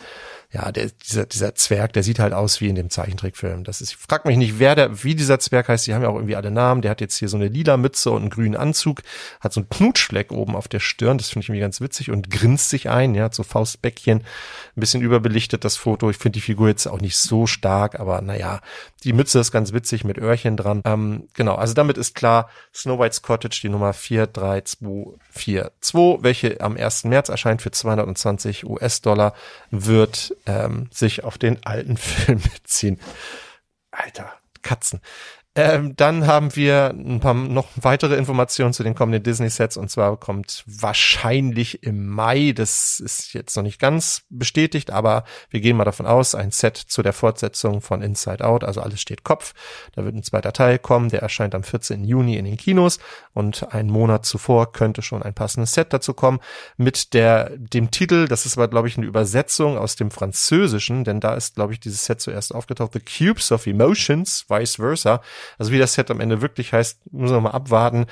[0.55, 3.65] ja, der, dieser, dieser Zwerg, der sieht halt aus wie in dem Zeichentrickfilm.
[3.65, 5.85] Das ist, ich frag mich nicht, wer der, wie dieser Zwerg heißt.
[5.85, 6.81] Die haben ja auch irgendwie alle Namen.
[6.81, 9.01] Der hat jetzt hier so eine lila Mütze und einen grünen Anzug,
[9.41, 11.17] hat so einen Knutschfleck oben auf der Stirn.
[11.17, 13.15] Das finde ich irgendwie ganz witzig und grinst sich ein.
[13.15, 16.09] Ja, hat so Faustbäckchen, ein bisschen überbelichtet das Foto.
[16.09, 18.61] Ich finde die Figur jetzt auch nicht so stark, aber naja,
[19.03, 20.81] die Mütze ist ganz witzig mit Öhrchen dran.
[20.85, 27.03] Ähm, genau, also damit ist klar, Snow White's Cottage, die Nummer 43242, welche am 1.
[27.03, 29.33] März erscheint für 220 US-Dollar,
[29.69, 32.99] wird ähm, sich auf den alten Film beziehen.
[33.91, 35.01] Alter, Katzen.
[35.57, 39.77] Ähm, dann haben wir ein paar noch weitere Informationen zu den kommenden Disney-Sets.
[39.77, 45.61] Und zwar kommt wahrscheinlich im Mai, das ist jetzt noch nicht ganz bestätigt, aber wir
[45.61, 49.23] gehen mal davon aus, ein Set zu der Fortsetzung von Inside Out, also alles steht
[49.23, 49.53] Kopf.
[49.93, 52.03] Da wird ein zweiter Teil kommen, der erscheint am 14.
[52.03, 52.99] Juni in den Kinos.
[53.33, 56.39] Und einen Monat zuvor könnte schon ein passendes Set dazu kommen
[56.75, 61.21] mit der dem Titel, das ist aber glaube ich eine Übersetzung aus dem Französischen, denn
[61.21, 65.21] da ist glaube ich dieses Set zuerst aufgetaucht, The Cubes of Emotions, vice versa
[65.57, 68.05] also wie das Set am Ende wirklich heißt, müssen wir mal abwarten.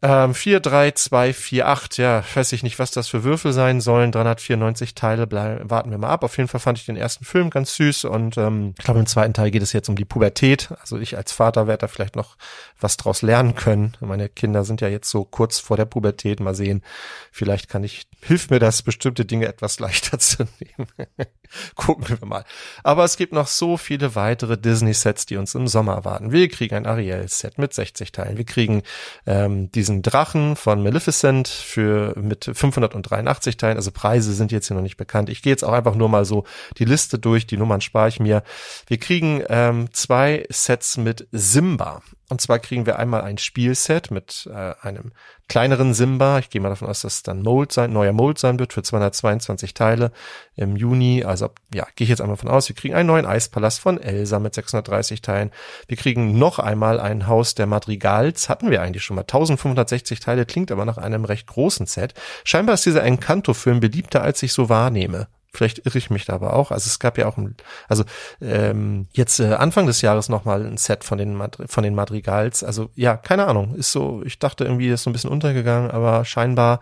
[0.00, 3.80] Ähm, 4, 3, 2, 4, 8, ja, weiß ich nicht, was das für Würfel sein
[3.80, 4.12] sollen.
[4.12, 6.22] 394 Teile, bleib, warten wir mal ab.
[6.22, 9.06] Auf jeden Fall fand ich den ersten Film ganz süß und ähm, ich glaube, im
[9.06, 10.68] zweiten Teil geht es jetzt um die Pubertät.
[10.80, 12.36] Also ich als Vater werde da vielleicht noch
[12.78, 13.96] was draus lernen können.
[13.98, 16.38] Meine Kinder sind ja jetzt so kurz vor der Pubertät.
[16.38, 16.84] Mal sehen,
[17.32, 20.88] vielleicht kann ich, hilft mir das, bestimmte Dinge etwas leichter zu nehmen.
[21.74, 22.44] Gucken wir mal.
[22.84, 26.30] Aber es gibt noch so viele weitere Disney-Sets, die uns im Sommer erwarten.
[26.30, 28.36] Wir kriegen ein Ariel-Set mit 60 Teilen.
[28.36, 28.82] Wir kriegen
[29.26, 33.76] ähm, diesen Drachen von Maleficent für mit 583 Teilen.
[33.76, 35.30] Also Preise sind jetzt hier noch nicht bekannt.
[35.30, 36.44] Ich gehe jetzt auch einfach nur mal so
[36.76, 37.46] die Liste durch.
[37.46, 38.42] Die Nummern spare ich mir.
[38.86, 42.02] Wir kriegen ähm, zwei Sets mit Simba.
[42.30, 45.12] Und zwar kriegen wir einmal ein Spielset mit äh, einem
[45.48, 46.38] kleineren Simba.
[46.38, 48.82] Ich gehe mal davon aus, dass es dann Mold sein, neuer Mold sein wird für
[48.82, 50.12] 222 Teile
[50.54, 51.24] im Juni.
[51.24, 52.68] Also ja, gehe ich jetzt einmal von aus.
[52.68, 55.50] Wir kriegen einen neuen Eispalast von Elsa mit 630 Teilen.
[55.86, 58.50] Wir kriegen noch einmal ein Haus der Madrigals.
[58.50, 59.22] Hatten wir eigentlich schon mal.
[59.22, 62.12] 1560 Teile klingt aber nach einem recht großen Set.
[62.44, 65.28] Scheinbar ist dieser Encanto-Film beliebter, als ich so wahrnehme.
[65.52, 66.70] Vielleicht irre ich mich da aber auch.
[66.70, 67.56] Also es gab ja auch, ein,
[67.88, 68.04] also
[68.40, 71.94] ähm, jetzt äh, Anfang des Jahres noch mal ein Set von den Madri von den
[71.94, 72.62] Madrigals.
[72.62, 73.74] Also ja, keine Ahnung.
[73.74, 76.80] Ist so, ich dachte irgendwie, ist so ein bisschen untergegangen, aber scheinbar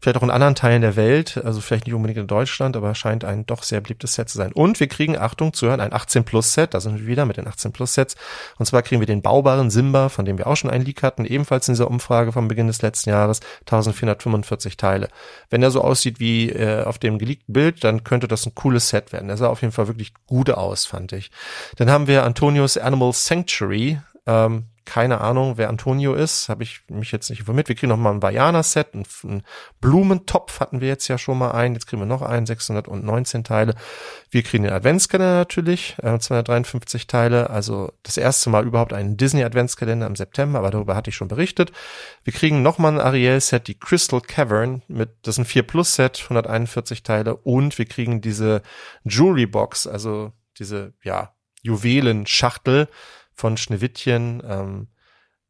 [0.00, 3.24] vielleicht auch in anderen Teilen der Welt, also vielleicht nicht unbedingt in Deutschland, aber scheint
[3.24, 4.52] ein doch sehr beliebtes Set zu sein.
[4.52, 7.36] Und wir kriegen, Achtung, zu hören, ein 18 Plus Set, da sind wir wieder mit
[7.36, 8.16] den 18 Plus Sets.
[8.58, 11.24] Und zwar kriegen wir den baubaren Simba, von dem wir auch schon einen Leak hatten,
[11.24, 15.08] ebenfalls in dieser Umfrage vom Beginn des letzten Jahres, 1445 Teile.
[15.50, 18.88] Wenn er so aussieht wie äh, auf dem geleakten Bild, dann könnte das ein cooles
[18.88, 19.30] Set werden.
[19.30, 21.30] Er sah auf jeden Fall wirklich gut aus, fand ich.
[21.76, 27.12] Dann haben wir Antonios Animal Sanctuary, ähm, keine Ahnung, wer Antonio ist, habe ich mich
[27.12, 27.68] jetzt nicht informiert.
[27.68, 29.42] Wir kriegen noch mal ein Vajana-Set, einen, einen
[29.80, 33.74] Blumentopf hatten wir jetzt ja schon mal einen, jetzt kriegen wir noch einen, 619 Teile.
[34.30, 40.06] Wir kriegen den Adventskalender natürlich, äh, 253 Teile, also das erste Mal überhaupt einen Disney-Adventskalender
[40.06, 41.72] im September, aber darüber hatte ich schon berichtet.
[42.24, 47.02] Wir kriegen noch mal ein Ariel-Set, die Crystal Cavern, mit, das ist ein 4-Plus-Set, 141
[47.02, 48.62] Teile und wir kriegen diese
[49.04, 51.32] Jewelry-Box, also diese, ja,
[51.66, 52.88] Juwelenschachtel,
[53.36, 54.42] von Schneewittchen.
[54.44, 54.88] Ähm,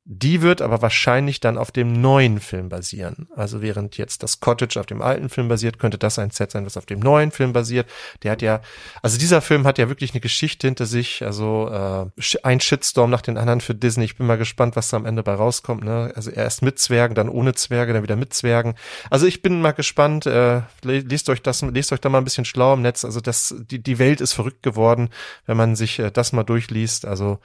[0.09, 3.27] die wird aber wahrscheinlich dann auf dem neuen Film basieren.
[3.35, 6.65] Also während jetzt das Cottage auf dem alten Film basiert, könnte das ein Set sein,
[6.65, 7.91] was auf dem neuen Film basiert.
[8.23, 8.61] Der hat ja,
[9.03, 11.25] also dieser Film hat ja wirklich eine Geschichte hinter sich.
[11.25, 14.05] Also äh, ein Shitstorm nach den anderen für Disney.
[14.05, 15.83] Ich bin mal gespannt, was da am Ende bei rauskommt.
[15.83, 16.13] Ne?
[16.15, 18.77] Also erst mit Zwergen, dann ohne Zwerge, dann wieder mit Zwergen.
[19.11, 20.25] Also ich bin mal gespannt.
[20.25, 23.05] Äh, lest euch das, lest euch da mal ein bisschen schlau im Netz.
[23.05, 25.09] Also das, die die Welt ist verrückt geworden,
[25.47, 27.07] wenn man sich äh, das mal durchliest.
[27.07, 27.41] Also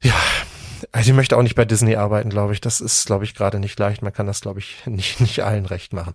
[0.00, 0.14] ja,
[0.92, 2.60] also ich möchte auch nicht bei Disney arbeiten, glaube ich.
[2.60, 4.02] Das ist, glaube ich, gerade nicht leicht.
[4.02, 6.12] Man kann das, glaube ich, nicht, nicht allen recht machen.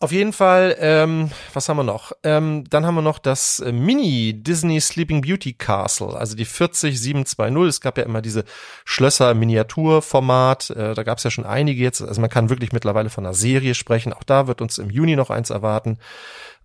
[0.00, 2.12] Auf jeden Fall, ähm, was haben wir noch?
[2.22, 7.68] Ähm, dann haben wir noch das äh, Mini Disney Sleeping Beauty Castle, also die 40720.
[7.68, 8.44] Es gab ja immer diese
[8.84, 10.70] Schlösser Miniaturformat.
[10.70, 12.02] Äh, da gab es ja schon einige jetzt.
[12.02, 14.12] Also man kann wirklich mittlerweile von einer Serie sprechen.
[14.12, 15.98] Auch da wird uns im Juni noch eins erwarten.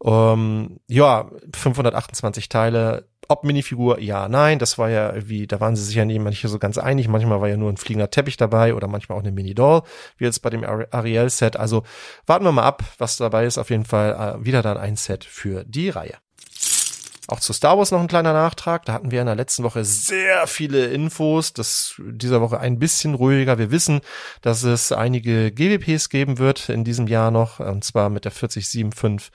[0.03, 5.83] Ähm, ja, 528 Teile, ob Minifigur, ja, nein, das war ja wie, da waren sie
[5.83, 7.07] sich ja nicht nicht so ganz einig.
[7.07, 9.83] Manchmal war ja nur ein fliegender Teppich dabei oder manchmal auch eine Mini-Doll,
[10.17, 11.55] wie jetzt bei dem Ariel-Set.
[11.55, 11.83] Also
[12.25, 13.59] warten wir mal ab, was dabei ist.
[13.59, 16.15] Auf jeden Fall äh, wieder dann ein Set für die Reihe.
[17.27, 18.85] Auch zu Star Wars noch ein kleiner Nachtrag.
[18.85, 21.53] Da hatten wir in der letzten Woche sehr viele Infos.
[21.53, 23.59] Das dieser Woche ein bisschen ruhiger.
[23.59, 24.01] Wir wissen,
[24.41, 29.31] dass es einige GWPs geben wird in diesem Jahr noch, und zwar mit der 4075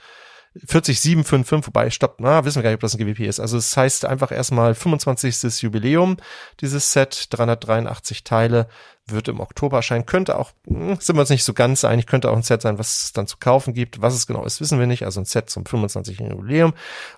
[0.65, 3.39] 40755, wobei, stopp, na, wissen wir gar nicht, ob das ein GWP ist.
[3.39, 5.61] Also es heißt einfach erstmal 25.
[5.61, 6.17] Jubiläum,
[6.61, 8.67] dieses Set, 383 Teile,
[9.07, 10.05] wird im Oktober erscheinen.
[10.05, 12.79] Könnte auch, hm, sind wir uns nicht so ganz einig, könnte auch ein Set sein,
[12.79, 14.01] was es dann zu kaufen gibt.
[14.01, 15.03] Was es genau ist, wissen wir nicht.
[15.03, 16.19] Also ein Set zum 25.
[16.19, 16.73] Jubiläum.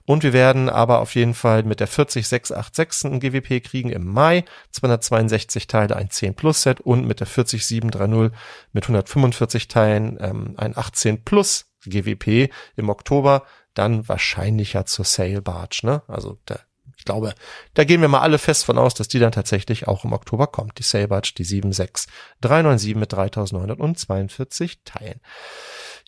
[0.05, 4.43] Und wir werden aber auf jeden Fall mit der 40686 ein GWP kriegen im Mai.
[4.71, 8.37] 262 Teile, ein 10 Plus Set und mit der 40730
[8.73, 13.43] mit 145 Teilen ähm, ein 18 Plus GWP im Oktober.
[13.73, 16.01] Dann wahrscheinlich ja zur Sale Barge, ne?
[16.07, 16.61] Also der
[16.97, 17.33] ich glaube,
[17.75, 20.47] da gehen wir mal alle fest von aus, dass die dann tatsächlich auch im Oktober
[20.47, 20.79] kommt.
[20.79, 25.21] Die Sailbatch, die 76397 mit 3942 Teilen.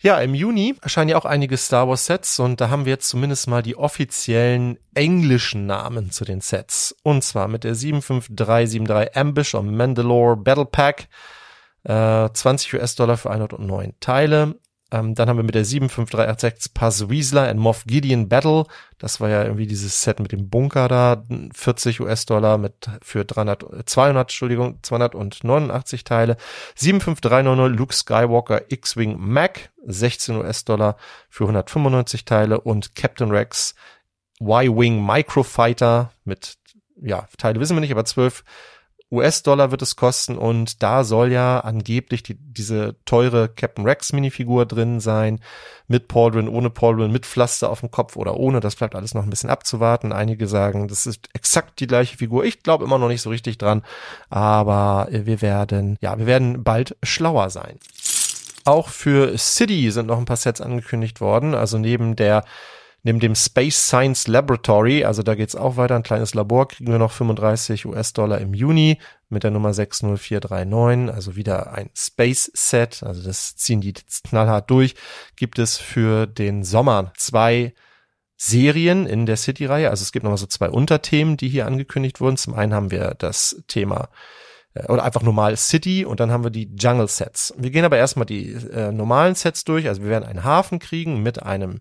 [0.02, 3.10] Ja, im Juni erscheinen ja auch einige Star Wars Sets und da haben wir jetzt
[3.10, 6.96] zumindest mal die offiziellen englischen Namen zu den Sets.
[7.04, 11.08] Und zwar mit der 75373 Ambush on Mandalore Battle Pack.
[11.84, 14.56] Äh, 20 US-Dollar für 109 Teile.
[14.91, 18.65] Ähm, dann haben wir mit der 75386 Paz Weasler and Moff Gideon Battle.
[18.97, 21.23] Das war ja irgendwie dieses Set mit dem Bunker da.
[21.54, 26.38] 40 US-Dollar mit für 300, 200, Entschuldigung, 289 Teile.
[26.75, 29.71] 75390 Luke Skywalker X-Wing Mac.
[29.86, 30.97] 16 US-Dollar
[31.30, 33.75] für 195 Teile und Captain Rex
[34.41, 36.56] Y-Wing Microfighter mit,
[37.02, 38.43] ja, Teile wissen wir nicht, aber 12
[39.12, 44.67] US-Dollar wird es kosten und da soll ja angeblich die, diese teure Captain Rex Minifigur
[44.67, 45.39] drin sein,
[45.88, 49.24] mit Paul ohne Paul mit Pflaster auf dem Kopf oder ohne, das bleibt alles noch
[49.24, 50.12] ein bisschen abzuwarten.
[50.12, 52.45] Einige sagen, das ist exakt die gleiche Figur.
[52.45, 53.84] Ich glaube immer noch nicht so richtig dran,
[54.30, 57.80] aber wir werden, ja, wir werden bald schlauer sein.
[58.65, 62.43] Auch für City sind noch ein paar Sets angekündigt worden, also neben der
[63.04, 67.00] Neben dem Space Science Laboratory, also da geht's auch weiter, ein kleines Labor, kriegen wir
[67.00, 73.24] noch 35 US-Dollar im Juni mit der Nummer 60439, also wieder ein Space Set, also
[73.24, 73.94] das ziehen die
[74.28, 74.96] knallhart durch,
[75.38, 77.74] gibt es für den Sommer zwei
[78.36, 82.38] Serien in der City-Reihe, also es gibt nochmal so zwei Unterthemen, die hier angekündigt wurden.
[82.38, 84.10] Zum einen haben wir das Thema
[84.88, 87.53] oder einfach normal City und dann haben wir die Jungle Sets.
[87.58, 89.88] Wir gehen aber erstmal die äh, normalen Sets durch.
[89.88, 91.79] Also wir werden einen Hafen kriegen mit einem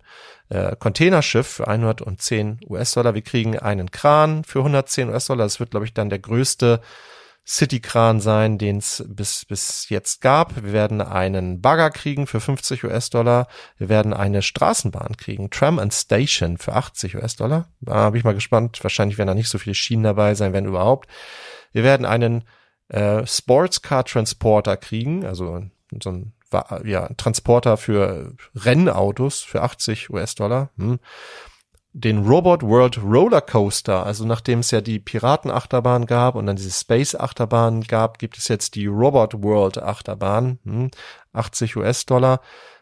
[0.48, 3.14] äh, Containerschiff für 110 US-Dollar.
[3.14, 5.44] Wir kriegen einen Kran für 110 US-Dollar.
[5.44, 6.80] Das wird, glaube ich, dann der größte
[7.46, 10.56] City-Kran sein, den es bis, bis jetzt gab.
[10.62, 13.48] Wir werden einen Bagger kriegen für 50 US-Dollar.
[13.78, 17.68] Wir werden eine Straßenbahn kriegen, Tram and Station für 80 US-Dollar.
[17.80, 18.82] Da bin ich mal gespannt.
[18.82, 21.08] Wahrscheinlich werden da nicht so viele Schienen dabei sein, wenn überhaupt.
[21.72, 22.44] Wir werden einen
[22.88, 25.62] äh, Sportscar Transporter kriegen, also
[26.02, 26.32] so ein
[26.84, 30.70] ja, Transporter für Rennautos für 80 US-Dollar.
[30.78, 30.98] Hm.
[31.92, 36.70] Den Robot World Roller Coaster, also nachdem es ja die Piratenachterbahn gab und dann diese
[36.70, 40.90] Space Achterbahn gab, gibt es jetzt die Robot World Achterbahn, hm.
[41.32, 42.40] 80 US-Dollar.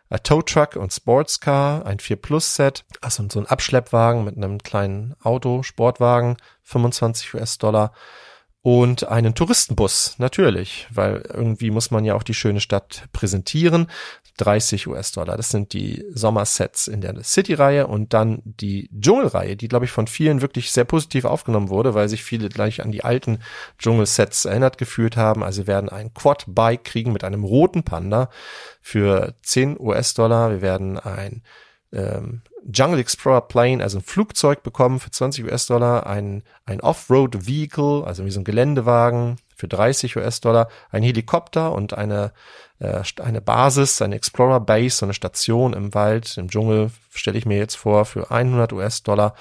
[0.09, 4.63] Ein Tow Truck und Sportscar, ein 4 Plus Set, also so ein Abschleppwagen mit einem
[4.63, 7.93] kleinen Auto, Sportwagen, 25 US-Dollar
[8.67, 13.87] und einen Touristenbus, natürlich, weil irgendwie muss man ja auch die schöne Stadt präsentieren.
[14.39, 19.85] 30 US-Dollar, das sind die Sommersets in der City-Reihe und dann die Dschungel-Reihe, die, glaube
[19.85, 23.39] ich, von vielen wirklich sehr positiv aufgenommen wurde, weil sich viele gleich an die alten
[23.79, 25.45] Dschungel-Sets erinnert gefühlt haben.
[25.45, 28.31] Also wir werden ein Quad-Bike kriegen mit einem roten Panda
[28.83, 30.51] für 10 US-Dollar.
[30.51, 31.45] Wir werden ein
[31.93, 38.05] ähm, Jungle Explorer Plane, also ein Flugzeug bekommen für 20 US-Dollar, ein, ein Off-Road Vehicle,
[38.05, 42.33] also wie so ein Geländewagen für 30 US-Dollar, ein Helikopter und eine,
[42.79, 47.47] äh, eine Basis, eine Explorer Base, so eine Station im Wald, im Dschungel, stelle ich
[47.47, 49.35] mir jetzt vor, für 100 US-Dollar.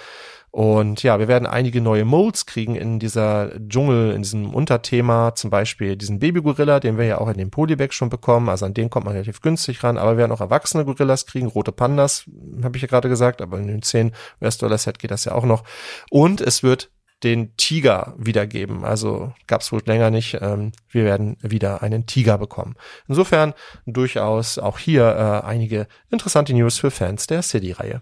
[0.56, 5.50] Und ja, wir werden einige neue Molds kriegen in dieser Dschungel, in diesem Unterthema, zum
[5.50, 8.90] Beispiel diesen Baby-Gorilla, den wir ja auch in dem Polybag schon bekommen, also an den
[8.90, 12.24] kommt man relativ günstig ran, aber wir werden auch erwachsene Gorillas kriegen, rote Pandas,
[12.64, 15.66] habe ich ja gerade gesagt, aber in dem 10 US-Dollar-Set geht das ja auch noch.
[16.10, 16.90] Und es wird
[17.24, 18.86] den Tiger wiedergeben.
[18.86, 20.38] Also gab es wohl länger nicht.
[20.42, 22.76] Ähm, wir werden wieder einen Tiger bekommen.
[23.10, 23.54] Insofern
[23.86, 28.00] durchaus auch hier äh, einige interessante News für Fans der City-Reihe.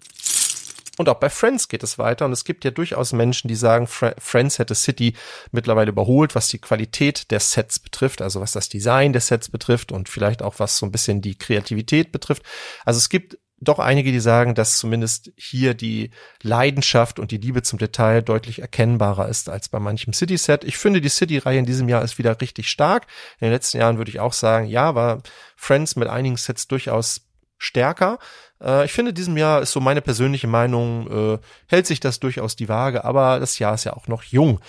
[0.99, 2.25] Und auch bei Friends geht es weiter.
[2.25, 5.13] Und es gibt ja durchaus Menschen, die sagen, Friends hätte City
[5.51, 9.91] mittlerweile überholt, was die Qualität der Sets betrifft, also was das Design der Sets betrifft
[9.91, 12.43] und vielleicht auch was so ein bisschen die Kreativität betrifft.
[12.85, 17.63] Also es gibt doch einige, die sagen, dass zumindest hier die Leidenschaft und die Liebe
[17.63, 20.63] zum Detail deutlich erkennbarer ist als bei manchem City-Set.
[20.63, 23.07] Ich finde, die City-Reihe in diesem Jahr ist wieder richtig stark.
[23.39, 25.23] In den letzten Jahren würde ich auch sagen, ja, war
[25.55, 27.21] Friends mit einigen Sets durchaus
[27.57, 28.19] stärker.
[28.63, 32.55] Äh, ich finde, diesem Jahr ist so meine persönliche Meinung, äh, hält sich das durchaus
[32.55, 34.59] die Waage, aber das Jahr ist ja auch noch jung.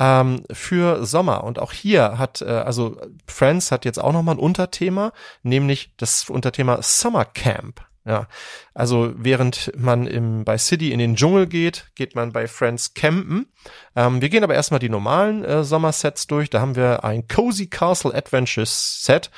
[0.00, 4.40] Ähm, für Sommer und auch hier hat, äh, also Friends hat jetzt auch nochmal ein
[4.40, 7.84] Unterthema, nämlich das Unterthema Summer Camp.
[8.08, 8.26] Ja,
[8.72, 13.52] also während man im, bei City in den Dschungel geht, geht man bei Friends campen.
[13.94, 16.48] Ähm, wir gehen aber erstmal die normalen äh, Sommersets durch.
[16.48, 19.30] Da haben wir ein Cozy Castle Adventures Set.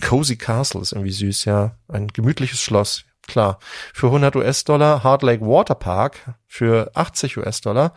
[0.00, 1.76] Cozy Castle ist irgendwie süß, ja.
[1.88, 3.58] Ein gemütliches Schloss, klar.
[3.94, 5.02] Für 100 US-Dollar.
[5.04, 7.94] Hard Lake Water Park für 80 US-Dollar.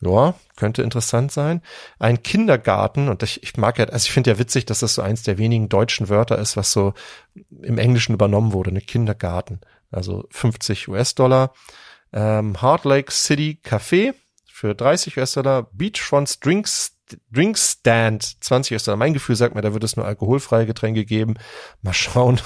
[0.00, 1.60] Ja, könnte interessant sein.
[1.98, 5.02] Ein Kindergarten, und ich, ich mag ja, also ich finde ja witzig, dass das so
[5.02, 6.94] eins der wenigen deutschen Wörter ist, was so
[7.62, 9.60] im Englischen übernommen wurde, eine Kindergarten.
[9.90, 11.52] Also 50 US-Dollar.
[12.12, 14.14] Ähm, Hard Lake City Café
[14.46, 15.68] für 30 US-Dollar.
[15.72, 16.94] Beachfront Drinks
[17.32, 18.96] Drinkstand 20 US-Dollar.
[18.96, 21.34] Mein Gefühl sagt mir, da wird es nur alkoholfreie Getränke geben.
[21.82, 22.40] Mal schauen.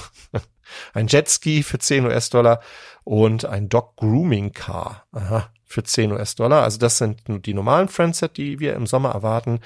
[0.93, 2.61] Ein Jetski für 10 US-Dollar
[3.03, 5.05] und ein Dog Grooming Car.
[5.11, 6.63] Aha, für 10 US-Dollar.
[6.63, 9.59] Also das sind die normalen Friendset, die wir im Sommer erwarten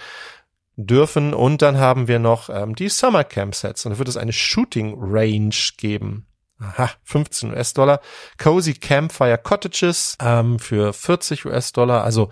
[0.75, 1.33] dürfen.
[1.33, 3.85] Und dann haben wir noch ähm, die Summer Camp Sets.
[3.85, 6.27] Und da wird es eine Shooting Range geben.
[6.59, 7.99] Aha, 15 US-Dollar.
[8.37, 12.03] Cozy Campfire Cottages ähm, für 40 US-Dollar.
[12.03, 12.29] Also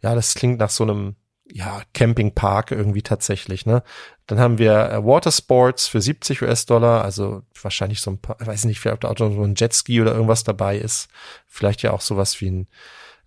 [0.00, 1.16] ja, das klingt nach so einem
[1.54, 3.82] ja, Campingpark irgendwie tatsächlich, ne?
[4.26, 8.84] Dann haben wir äh, Watersports für 70 US-Dollar, also wahrscheinlich so ein paar, weiß nicht,
[8.86, 11.08] ob da auch so ein Jetski oder irgendwas dabei ist.
[11.46, 12.68] Vielleicht ja auch sowas wie ein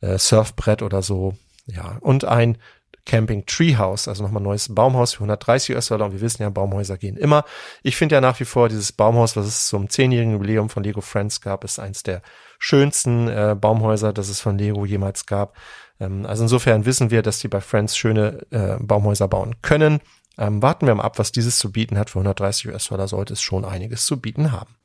[0.01, 1.35] äh, Surfbrett oder so.
[1.67, 2.57] Ja, und ein
[3.05, 6.07] Camping Treehouse, also nochmal neues Baumhaus für 130 US-Dollar.
[6.07, 7.45] Und wir wissen ja, Baumhäuser gehen immer.
[7.83, 11.01] Ich finde ja nach wie vor dieses Baumhaus, was es zum zehnjährigen Jubiläum von Lego
[11.01, 12.23] Friends gab, ist eins der
[12.57, 15.55] schönsten äh, Baumhäuser, das es von Lego jemals gab.
[15.99, 19.99] Ähm, also insofern wissen wir, dass die bei Friends schöne äh, Baumhäuser bauen können.
[20.37, 22.09] Ähm, warten wir mal ab, was dieses zu bieten hat.
[22.09, 24.75] Für 130 US-Dollar sollte es schon einiges zu bieten haben.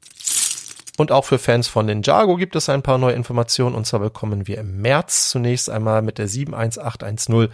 [0.97, 3.75] Und auch für Fans von Ninjago gibt es ein paar neue Informationen.
[3.75, 7.49] Und zwar bekommen wir im März zunächst einmal mit der 71810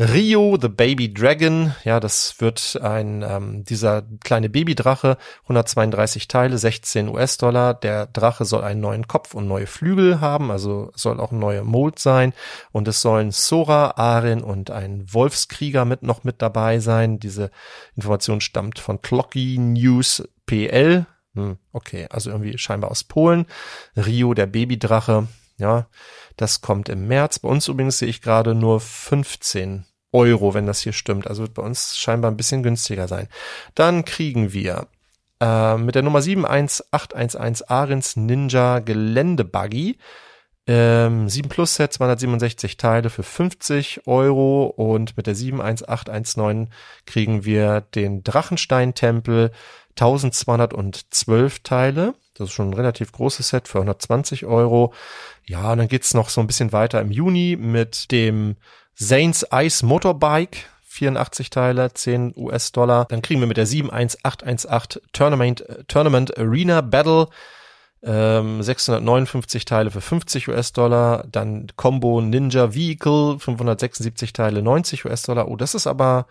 [0.00, 1.74] Rio, the Baby Dragon.
[1.84, 7.74] Ja, das wird ein, ähm, dieser kleine Babydrache, 132 Teile, 16 US-Dollar.
[7.74, 11.64] Der Drache soll einen neuen Kopf und neue Flügel haben, also soll auch ein neuer
[11.64, 12.32] Mold sein.
[12.72, 17.18] Und es sollen Sora, Arin und ein Wolfskrieger mit noch mit dabei sein.
[17.18, 17.50] Diese
[17.94, 21.04] Information stammt von Clocky News PL.
[21.34, 23.44] Hm, okay, also irgendwie scheinbar aus Polen.
[23.98, 25.28] Rio, der Babydrache.
[25.58, 25.88] Ja,
[26.38, 27.40] das kommt im März.
[27.40, 31.26] Bei uns übrigens sehe ich gerade nur 15 Euro, wenn das hier stimmt.
[31.28, 33.28] Also wird bei uns scheinbar ein bisschen günstiger sein.
[33.74, 34.88] Dann kriegen wir
[35.40, 39.98] äh, mit der Nummer 71811 Arins Ninja Geländebuggy.
[40.66, 46.68] Ähm, 7 Plus Set, 267 Teile für 50 Euro und mit der 71819
[47.06, 49.50] kriegen wir den Drachenstein-Tempel
[49.98, 52.14] 1212 Teile.
[52.34, 54.92] Das ist schon ein relativ großes Set für 120 Euro.
[55.44, 58.56] Ja, und dann geht's noch so ein bisschen weiter im Juni mit dem
[58.96, 63.06] Zane's Ice Motorbike, 84 Teile, 10 US-Dollar.
[63.06, 67.28] Dann kriegen wir mit der 71818 Tournament, Tournament Arena Battle
[68.02, 71.24] ähm, 659 Teile für 50 US-Dollar.
[71.30, 75.48] Dann Combo Ninja Vehicle, 576 Teile, 90 US-Dollar.
[75.48, 76.26] Oh, das ist aber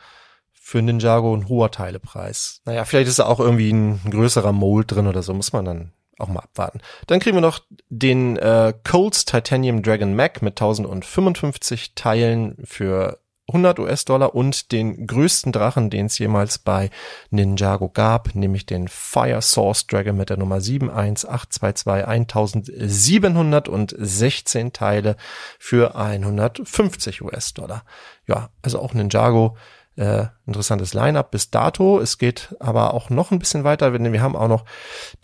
[0.52, 2.62] für Ninjago ein hoher Teilepreis.
[2.66, 5.94] Naja, vielleicht ist da auch irgendwie ein größerer Mold drin oder so, muss man dann
[6.20, 6.80] auch mal abwarten.
[7.08, 7.60] Dann kriegen wir noch
[7.90, 15.52] den äh, Colts Titanium Dragon Mac mit 1055 Teilen für 100 US-Dollar und den größten
[15.52, 16.90] Drachen, den es jemals bei
[17.32, 25.16] Ninjago gab, nämlich den Fire Source Dragon mit der Nummer 71822 1716 Teile
[25.58, 27.84] für 150 US-Dollar.
[28.28, 29.58] Ja, also auch Ninjago
[30.00, 32.00] äh, interessantes Line-up bis dato.
[32.00, 34.64] Es geht aber auch noch ein bisschen weiter, denn wir haben auch noch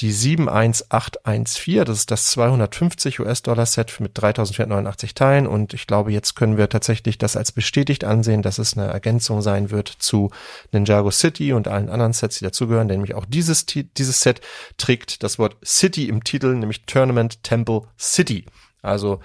[0.02, 6.58] die 71814, das ist das 250 US-Dollar-Set mit 3489 Teilen und ich glaube, jetzt können
[6.58, 10.30] wir tatsächlich das als bestätigt ansehen, dass es eine Ergänzung sein wird zu
[10.74, 14.42] Ninjago City und allen anderen Sets, die dazugehören, nämlich auch dieses, dieses Set
[14.78, 18.46] trägt das Wort City im Titel, nämlich Tournament Temple City.
[18.82, 19.22] Also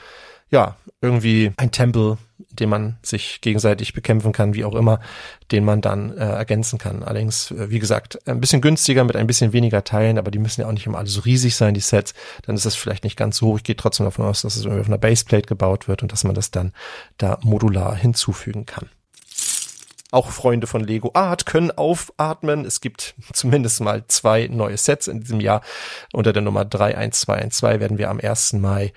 [0.51, 2.19] ja, irgendwie ein Tempel,
[2.51, 5.01] den man sich gegenseitig bekämpfen kann, wie auch immer,
[5.53, 7.03] den man dann äh, ergänzen kann.
[7.03, 10.61] Allerdings, äh, wie gesagt, ein bisschen günstiger mit ein bisschen weniger Teilen, aber die müssen
[10.61, 12.15] ja auch nicht immer alle so riesig sein, die Sets.
[12.43, 13.59] Dann ist das vielleicht nicht ganz so hoch.
[13.59, 16.25] Ich gehe trotzdem davon aus, dass es irgendwie auf einer Baseplate gebaut wird und dass
[16.25, 16.73] man das dann
[17.19, 18.91] da modular hinzufügen kann.
[20.13, 22.65] Auch Freunde von Lego Art können aufatmen.
[22.65, 25.63] Es gibt zumindest mal zwei neue Sets in diesem Jahr.
[26.13, 28.55] Unter der Nummer 31212 werden wir am 1.
[28.55, 28.93] Mai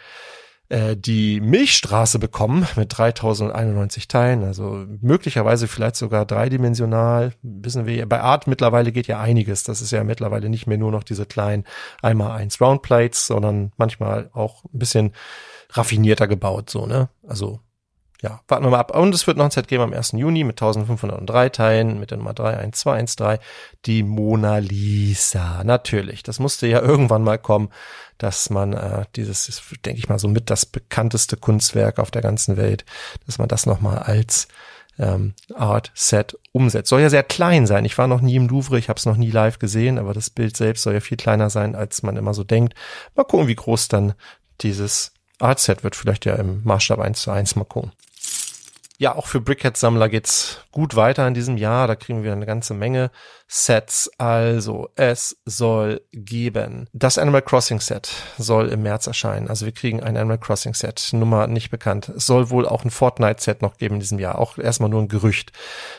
[0.69, 7.33] äh, die Milchstraße bekommen mit 3091 Teilen, also möglicherweise vielleicht sogar dreidimensional.
[7.41, 9.63] Wissen wir, bei Art mittlerweile geht ja einiges.
[9.63, 11.65] Das ist ja mittlerweile nicht mehr nur noch diese kleinen
[12.01, 15.11] einmal eins Roundplates, sondern manchmal auch ein bisschen
[15.69, 17.09] raffinierter gebaut, so, ne?
[17.27, 17.59] Also
[18.23, 18.95] ja, warten wir mal ab.
[18.95, 20.13] Und es wird noch ein Set geben am 1.
[20.13, 23.37] Juni mit 1503 Teilen mit der Nummer 31213.
[23.85, 25.61] Die Mona Lisa.
[25.65, 26.23] Natürlich.
[26.23, 27.69] Das musste ja irgendwann mal kommen,
[28.17, 32.21] dass man äh, dieses, ist, denke ich mal, so mit das bekannteste Kunstwerk auf der
[32.21, 32.85] ganzen Welt,
[33.25, 34.47] dass man das nochmal als
[34.97, 36.87] ähm, Art Set umsetzt.
[36.87, 37.83] Soll ja sehr klein sein.
[37.83, 40.29] Ich war noch nie im Louvre, ich habe es noch nie live gesehen, aber das
[40.29, 42.73] Bild selbst soll ja viel kleiner sein, als man immer so denkt.
[43.15, 44.13] Mal gucken, wie groß dann
[44.61, 45.97] dieses Art Set wird.
[45.97, 47.91] Vielleicht ja im Maßstab 1 zu 1 mal gucken.
[48.99, 51.87] Ja, auch für Brickhead-Sammler geht's gut weiter in diesem Jahr.
[51.87, 53.09] Da kriegen wir eine ganze Menge
[53.47, 54.09] Sets.
[54.17, 56.87] Also, es soll geben.
[56.93, 59.47] Das Animal Crossing Set soll im März erscheinen.
[59.47, 61.09] Also, wir kriegen ein Animal Crossing Set.
[61.13, 62.09] Nummer nicht bekannt.
[62.09, 64.39] Es soll wohl auch ein Fortnite Set noch geben in diesem Jahr.
[64.39, 65.51] Auch erstmal nur ein Gerücht.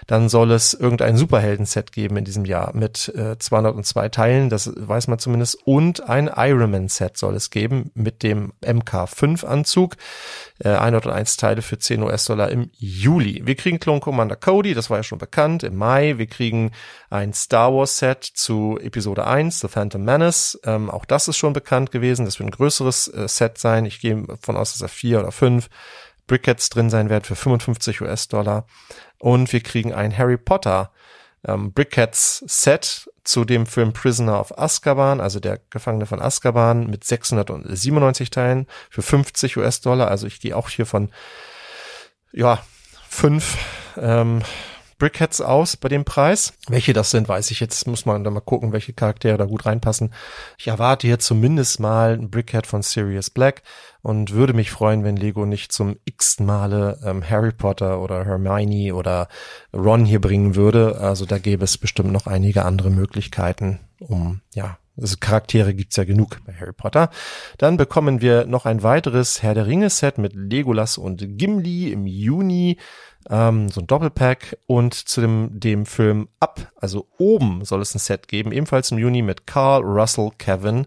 [0.07, 4.51] Dann soll es irgendein Superhelden Set geben in diesem Jahr mit äh, 202 Teilen.
[4.51, 5.59] Das weiß man zumindest.
[5.65, 9.97] Und ein Iron Man Set soll es geben mit dem MK5 Anzug.
[10.59, 13.43] Äh, 101 Teile für 10 US-Dollar im Juli.
[13.45, 16.17] Wir kriegen Clone Commander Cody, das war ja schon bekannt, im Mai.
[16.17, 16.71] Wir kriegen
[17.11, 20.59] ein Star Wars Set zu Episode 1, The Phantom Menace.
[20.65, 22.25] Ähm, auch das ist schon bekannt gewesen.
[22.25, 23.85] Das wird ein größeres äh, Set sein.
[23.87, 25.69] Ich gehe davon aus, dass er vier oder fünf
[26.27, 28.67] Brickets drin sein wird für 55 US-Dollar.
[29.19, 30.91] Und wir kriegen ein Harry Potter
[31.47, 37.05] ähm, Brickheads Set zu dem Film Prisoner of Azkaban, also der Gefangene von Azkaban mit
[37.05, 40.09] 697 Teilen für 50 US-Dollar.
[40.09, 41.11] Also ich gehe auch hier von
[42.33, 42.63] ja
[43.09, 43.59] fünf
[43.97, 44.43] ähm,
[44.99, 46.53] Brickheads aus bei dem Preis.
[46.69, 47.87] Welche das sind, weiß ich jetzt.
[47.87, 50.13] Muss man da mal gucken, welche Charaktere da gut reinpassen.
[50.59, 53.63] Ich erwarte hier zumindest mal ein Brickhead von Sirius Black
[54.03, 58.95] und würde mich freuen, wenn Lego nicht zum x Male ähm, Harry Potter oder Hermione
[58.95, 59.29] oder
[59.73, 60.99] Ron hier bringen würde.
[61.01, 66.05] Also da gäbe es bestimmt noch einige andere Möglichkeiten, um ja also Charaktere gibt's ja
[66.05, 67.11] genug bei Harry Potter.
[67.59, 72.07] Dann bekommen wir noch ein weiteres Herr der Ringe Set mit Legolas und Gimli im
[72.07, 72.79] Juni
[73.31, 77.99] ähm, so ein Doppelpack und zu dem, dem Film Up, also oben soll es ein
[77.99, 80.87] Set geben, ebenfalls im Juni mit Carl, Russell, Kevin,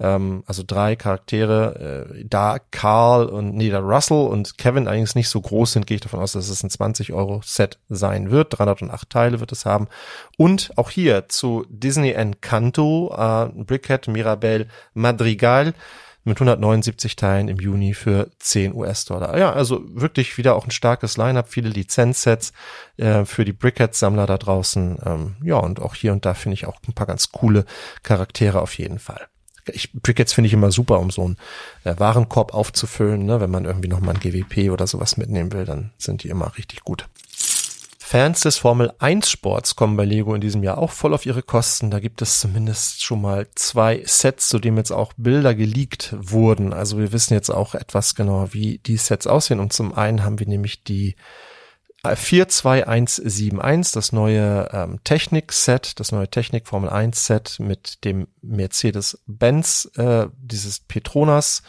[0.00, 5.28] ähm, also drei Charaktere, äh, da Carl und nee, da Russell und Kevin allerdings nicht
[5.28, 8.58] so groß sind, gehe ich davon aus, dass es ein 20 Euro Set sein wird,
[8.58, 9.88] 308 Teile wird es haben.
[10.36, 15.74] Und auch hier zu Disney Encanto, äh, Brickhead, Mirabelle, Madrigal,
[16.28, 19.36] mit 179 Teilen im Juni für 10 US-Dollar.
[19.38, 22.52] Ja, also wirklich wieder auch ein starkes Line-up, viele Lizenzsets
[22.96, 24.98] äh, für die Brickhead-Sammler da draußen.
[25.04, 27.64] Ähm, ja, und auch hier und da finde ich auch ein paar ganz coole
[28.02, 29.26] Charaktere auf jeden Fall.
[29.66, 31.36] Ich, Brickheads finde ich immer super, um so einen
[31.84, 33.24] äh, Warenkorb aufzufüllen.
[33.26, 33.40] Ne?
[33.40, 36.56] Wenn man irgendwie noch mal ein GWP oder sowas mitnehmen will, dann sind die immer
[36.56, 37.06] richtig gut.
[38.08, 41.42] Fans des Formel 1 Sports kommen bei Lego in diesem Jahr auch voll auf ihre
[41.42, 41.90] Kosten.
[41.90, 46.72] Da gibt es zumindest schon mal zwei Sets, zu denen jetzt auch Bilder geleakt wurden.
[46.72, 49.60] Also wir wissen jetzt auch etwas genauer, wie die Sets aussehen.
[49.60, 51.16] Und zum einen haben wir nämlich die
[52.02, 60.28] 42171, das neue ähm, Technik-Set, das neue Technik Formel 1 Set mit dem Mercedes-Benz, äh,
[60.38, 61.62] dieses Petronas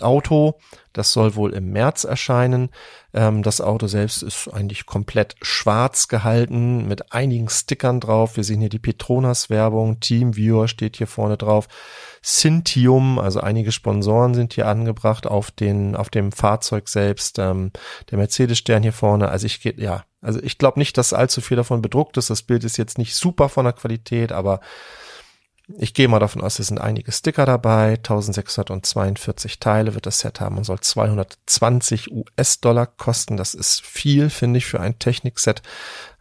[0.00, 0.58] Auto.
[0.92, 2.70] Das soll wohl im März erscheinen.
[3.12, 8.36] Ähm, das Auto selbst ist eigentlich komplett schwarz gehalten mit einigen Stickern drauf.
[8.36, 10.00] Wir sehen hier die Petronas-Werbung.
[10.00, 11.68] Teamviewer steht hier vorne drauf.
[12.22, 17.38] Cintium, also einige Sponsoren sind hier angebracht auf den, auf dem Fahrzeug selbst.
[17.38, 17.72] Ähm,
[18.10, 19.28] der Mercedes-Stern hier vorne.
[19.28, 22.30] Also ich geht, ja, also ich glaube nicht, dass allzu viel davon bedruckt ist.
[22.30, 24.60] Das Bild ist jetzt nicht super von der Qualität, aber
[25.68, 27.94] ich gehe mal davon aus, es sind einige Sticker dabei.
[27.94, 33.36] 1642 Teile wird das Set haben und soll 220 US-Dollar kosten.
[33.36, 35.62] Das ist viel, finde ich, für ein Technikset.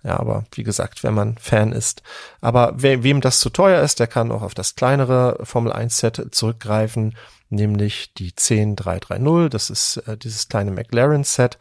[0.04, 2.02] Ja, aber wie gesagt, wenn man Fan ist.
[2.42, 5.98] Aber we wem das zu teuer ist, der kann auch auf das kleinere Formel 1
[5.98, 7.16] Set zurückgreifen,
[7.50, 9.50] nämlich die 10330.
[9.50, 11.60] Das ist äh, dieses kleine McLaren Set.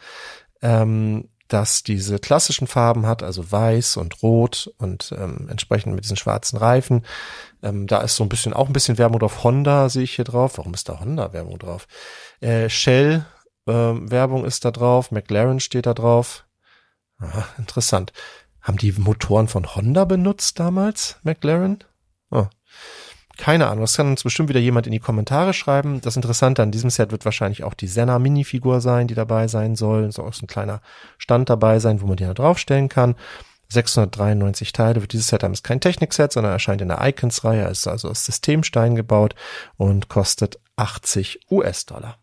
[0.62, 6.16] Ähm, das diese klassischen Farben hat, also weiß und rot und ähm, entsprechend mit diesen
[6.16, 7.06] schwarzen Reifen.
[7.62, 9.44] Ähm, da ist so ein bisschen auch ein bisschen Werbung drauf.
[9.44, 10.58] Honda sehe ich hier drauf.
[10.58, 11.86] Warum ist da Honda Werbung drauf?
[12.40, 13.24] Äh, Shell
[13.66, 15.12] äh, Werbung ist da drauf.
[15.12, 16.44] McLaren steht da drauf.
[17.18, 18.12] Aha, interessant.
[18.60, 21.84] Haben die Motoren von Honda benutzt damals, McLaren?
[22.30, 22.46] Oh,
[23.36, 26.00] keine Ahnung, das kann uns bestimmt wieder jemand in die Kommentare schreiben.
[26.00, 29.76] Das Interessante an diesem Set wird wahrscheinlich auch die Senna Minifigur sein, die dabei sein
[29.76, 30.10] soll.
[30.12, 30.80] Soll auch so ein kleiner
[31.18, 33.16] Stand dabei sein, wo man die da draufstellen kann.
[33.68, 35.52] 693 Teile wird dieses Set haben.
[35.52, 39.34] Ist kein Technik-Set, sondern erscheint in der Icons-Reihe, ist also aus Systemstein gebaut
[39.76, 42.18] und kostet 80 US-Dollar.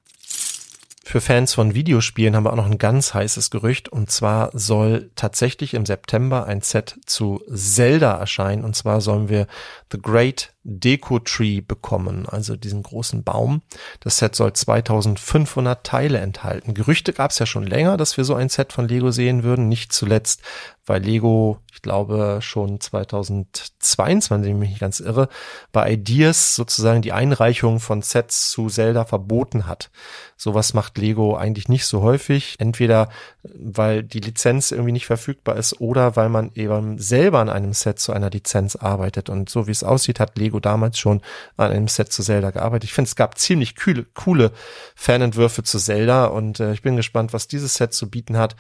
[1.04, 5.10] Für Fans von Videospielen haben wir auch noch ein ganz heißes Gerücht und zwar soll
[5.16, 9.48] tatsächlich im September ein Set zu Zelda erscheinen und zwar sollen wir
[9.92, 13.64] The Great Deco Tree bekommen, also diesen großen Baum.
[14.00, 16.76] Das Set soll 2500 Teile enthalten.
[16.76, 19.68] Gerüchte gab es ja schon länger, dass wir so ein Set von Lego sehen würden,
[19.68, 20.44] nicht zuletzt,
[20.92, 25.30] weil Lego, ich glaube schon 2022, wenn ich mich nicht ganz irre,
[25.72, 29.90] bei Ideas sozusagen die Einreichung von Sets zu Zelda verboten hat.
[30.36, 33.08] Sowas macht Lego eigentlich nicht so häufig, entweder
[33.42, 38.00] weil die Lizenz irgendwie nicht verfügbar ist oder weil man eben selber an einem Set
[38.00, 41.22] zu einer Lizenz arbeitet und so wie es aussieht, hat Lego damals schon
[41.56, 42.90] an einem Set zu Zelda gearbeitet.
[42.90, 44.52] Ich finde, es gab ziemlich coole, coole
[44.96, 48.58] Fanentwürfe zu Zelda und äh, ich bin gespannt, was dieses Set zu bieten hat.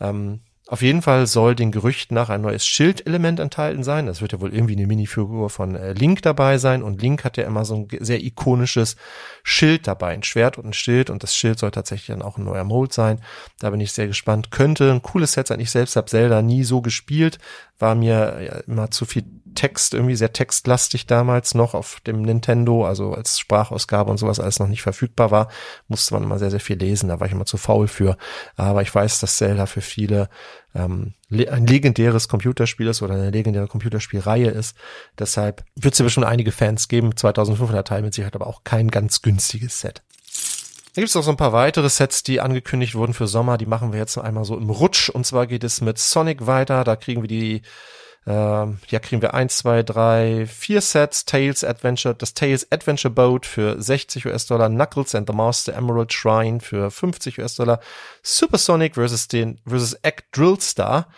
[0.00, 4.06] Ähm, auf jeden Fall soll den Gerüchten nach ein neues Schildelement enthalten sein.
[4.06, 6.82] Das wird ja wohl irgendwie eine Minifigur von äh, Link dabei sein.
[6.82, 8.96] Und Link hat ja immer so ein sehr ikonisches
[9.42, 11.10] Schild dabei, ein Schwert und ein Schild.
[11.10, 13.20] Und das Schild soll tatsächlich dann auch ein neuer Mold sein.
[13.58, 14.50] Da bin ich sehr gespannt.
[14.50, 15.60] Könnte ein cooles Set sein.
[15.60, 17.38] Ich selbst habe Zelda nie so gespielt.
[17.78, 19.24] War mir ja immer zu viel
[19.54, 24.58] Text, irgendwie sehr textlastig damals noch auf dem Nintendo, also als Sprachausgabe und sowas alles
[24.58, 25.48] noch nicht verfügbar war,
[25.88, 28.16] musste man immer sehr, sehr viel lesen, da war ich immer zu faul für.
[28.56, 30.28] Aber ich weiß, dass Zelda für viele
[30.74, 34.76] ähm, ein legendäres Computerspiel ist oder eine legendäre Computerspielreihe ist.
[35.18, 37.16] Deshalb wird es ja bestimmt einige Fans geben.
[37.16, 40.02] 2500 Teile mit Sicherheit, aber auch kein ganz günstiges Set.
[40.94, 43.58] Da gibt es noch so ein paar weitere Sets, die angekündigt wurden für Sommer.
[43.58, 45.08] Die machen wir jetzt einmal so im Rutsch.
[45.08, 46.84] Und zwar geht es mit Sonic weiter.
[46.84, 47.62] Da kriegen wir die
[48.26, 51.26] ähm, ja, kriegen wir eins, zwei, drei, vier Sets.
[51.26, 54.70] Tails Adventure, das Tails Adventure Boat für 60 US-Dollar.
[54.70, 57.80] Knuckles and the Master Emerald Shrine für 50 US-Dollar.
[58.22, 61.08] Supersonic versus den, versus Egg Drill Star.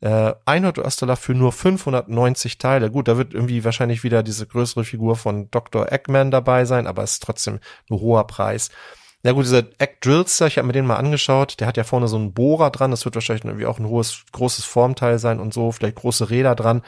[0.00, 2.90] Äh, 100 US-Dollar für nur 590 Teile.
[2.90, 5.92] Gut, da wird irgendwie wahrscheinlich wieder diese größere Figur von Dr.
[5.92, 7.60] Eggman dabei sein, aber es ist trotzdem
[7.90, 8.70] ein hoher Preis.
[9.24, 12.08] Ja gut, dieser Act Drillster, ich habe mir den mal angeschaut, der hat ja vorne
[12.08, 15.54] so einen Bohrer dran, das wird wahrscheinlich irgendwie auch ein hohes, großes Formteil sein und
[15.54, 16.82] so, vielleicht große Räder dran.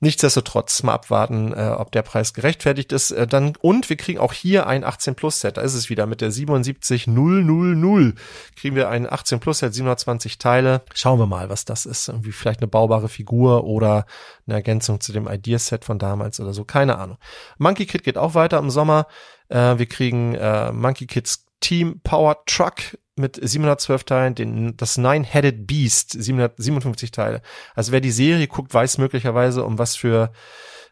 [0.00, 3.10] Nichtsdestotrotz mal abwarten, äh, ob der Preis gerechtfertigt ist.
[3.10, 5.56] Äh, dann und wir kriegen auch hier ein 18 Plus Set.
[5.56, 8.14] Da ist es wieder mit der 77000
[8.54, 10.82] kriegen wir ein 18 Plus Set, 720 Teile.
[10.94, 12.06] Schauen wir mal, was das ist.
[12.06, 14.06] Irgendwie vielleicht eine baubare Figur oder
[14.46, 16.62] eine Ergänzung zu dem Idea Set von damals oder so.
[16.62, 17.18] Keine Ahnung.
[17.56, 19.08] Monkey Kid geht auch weiter im Sommer.
[19.48, 25.66] Äh, wir kriegen äh, Monkey Kids Team Power Truck mit 712 Teilen, den, das Nine-Headed
[25.66, 27.42] Beast, 757 Teile.
[27.74, 30.32] Also wer die Serie guckt, weiß möglicherweise, um was für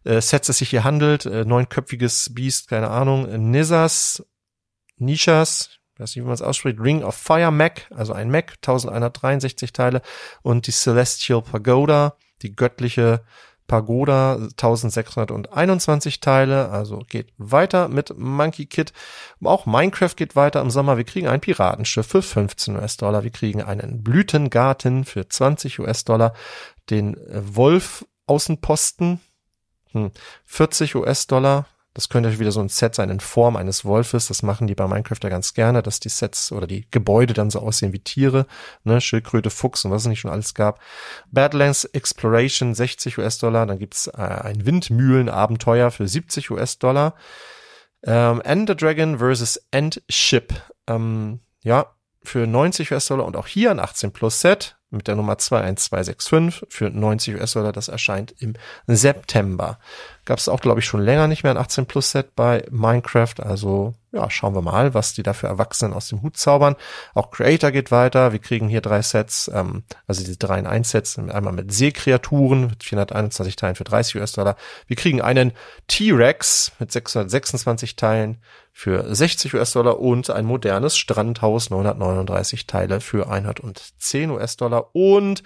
[0.05, 1.27] äh, Sets es sich hier handelt.
[1.27, 3.51] Äh, neunköpfiges Beast, keine Ahnung.
[3.51, 4.25] Nizas,
[4.97, 9.73] Nishas, weiß nicht, wie man es ausspricht, Ring of Fire Mac, also ein Mac, 1163
[9.73, 10.03] Teile
[10.43, 13.25] und die Celestial Pagoda, die göttliche
[13.67, 18.93] Pagoda 1621 Teile, also geht weiter mit Monkey Kid.
[19.43, 20.97] Auch Minecraft geht weiter im Sommer.
[20.97, 23.25] Wir kriegen ein Piratenschiff für 15 US-Dollar.
[23.25, 26.33] Wir kriegen einen Blütengarten für 20 US-Dollar.
[26.91, 29.21] Den Wolf Außenposten,
[30.45, 31.67] 40 hm, US-Dollar.
[31.97, 34.29] Das könnte wieder so ein Set sein in Form eines Wolfes.
[34.29, 37.49] Das machen die bei Minecraft ja ganz gerne, dass die Sets oder die Gebäude dann
[37.49, 38.47] so aussehen wie Tiere,
[38.85, 40.79] ne, Schildkröte, Fuchs und was es nicht schon alles gab.
[41.31, 43.65] Badlands Exploration 60 US-Dollar.
[43.65, 47.15] Dann gibt's äh, ein Windmühlenabenteuer für 70 US-Dollar.
[48.03, 50.53] Ähm, Ender Dragon versus End Ship.
[50.87, 51.87] Ähm, ja,
[52.23, 56.91] für 90 US-Dollar und auch hier ein 18 Plus Set mit der Nummer 21265 für
[56.91, 57.73] 90 US-Dollar.
[57.73, 58.53] Das erscheint im
[58.87, 59.79] September.
[60.27, 63.35] Gab es auch, glaube ich, schon länger nicht mehr ein 18 Plus Set bei Minecraft.
[63.39, 66.75] Also ja, schauen wir mal, was die da für Erwachsenen aus dem Hut zaubern.
[67.15, 68.33] Auch Creator geht weiter.
[68.33, 72.67] Wir kriegen hier drei Sets, ähm, also diese drei in 1 Sets, einmal mit Seekreaturen
[72.69, 74.57] mit 421 Teilen für 30 US-Dollar.
[74.89, 75.53] Wir kriegen einen
[75.87, 78.39] T-Rex mit 626 Teilen
[78.73, 85.43] für 60 US-Dollar und ein modernes Strandhaus 939 Teile für 110 US-Dollar und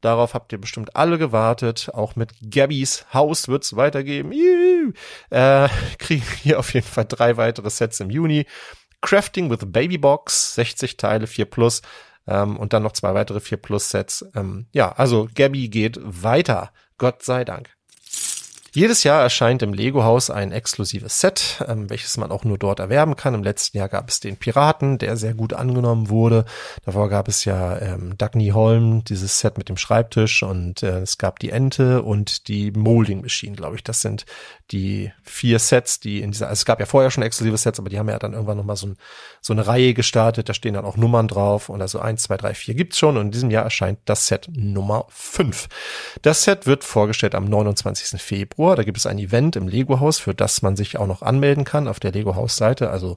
[0.00, 1.90] Darauf habt ihr bestimmt alle gewartet.
[1.92, 4.32] Auch mit Gabbys Haus wird's weitergeben.
[4.32, 4.92] Juhu.
[5.30, 8.46] Äh, kriegen hier auf jeden Fall drei weitere Sets im Juni.
[9.02, 11.82] Crafting with Babybox, 60 Teile, 4 plus.
[12.26, 14.24] Ähm, und dann noch zwei weitere 4 plus Sets.
[14.34, 16.72] Ähm, ja, also Gabby geht weiter.
[16.98, 17.79] Gott sei Dank.
[18.72, 23.16] Jedes Jahr erscheint im Lego-Haus ein exklusives Set, ähm, welches man auch nur dort erwerben
[23.16, 23.34] kann.
[23.34, 26.44] Im letzten Jahr gab es den Piraten, der sehr gut angenommen wurde.
[26.84, 31.18] Davor gab es ja ähm, Dagny Holm, dieses Set mit dem Schreibtisch und äh, es
[31.18, 33.82] gab die Ente und die Molding Machine, glaube ich.
[33.82, 34.24] Das sind
[34.70, 37.90] die vier Sets, die in dieser, also es gab ja vorher schon exklusive Sets, aber
[37.90, 38.96] die haben ja dann irgendwann nochmal so, ein,
[39.40, 40.48] so eine Reihe gestartet.
[40.48, 43.26] Da stehen dann auch Nummern drauf und also eins, zwei, drei, vier gibt's schon und
[43.26, 45.68] in diesem Jahr erscheint das Set Nummer fünf.
[46.22, 48.22] Das Set wird vorgestellt am 29.
[48.22, 48.76] Februar Februar.
[48.76, 51.88] Da gibt es ein Event im Lego-Haus, für das man sich auch noch anmelden kann
[51.88, 52.90] auf der Lego-Haus-Seite.
[52.90, 53.16] Also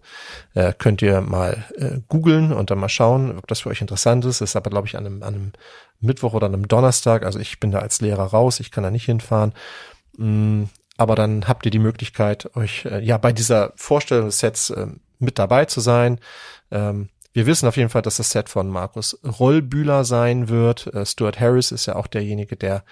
[0.54, 4.24] äh, könnt ihr mal äh, googeln und dann mal schauen, ob das für euch interessant
[4.24, 4.40] ist.
[4.40, 5.52] Das ist aber, glaube ich, an einem, an einem
[6.00, 7.26] Mittwoch oder einem Donnerstag.
[7.26, 9.52] Also ich bin da als Lehrer raus, ich kann da nicht hinfahren.
[10.18, 10.64] Mm,
[10.96, 14.88] aber dann habt ihr die Möglichkeit, euch äh, ja bei dieser Vorstellung des Sets äh,
[15.20, 16.20] mit dabei zu sein.
[16.72, 20.88] Ähm, wir wissen auf jeden Fall, dass das Set von Markus Rollbühler sein wird.
[20.94, 22.86] Äh, Stuart Harris ist ja auch derjenige, der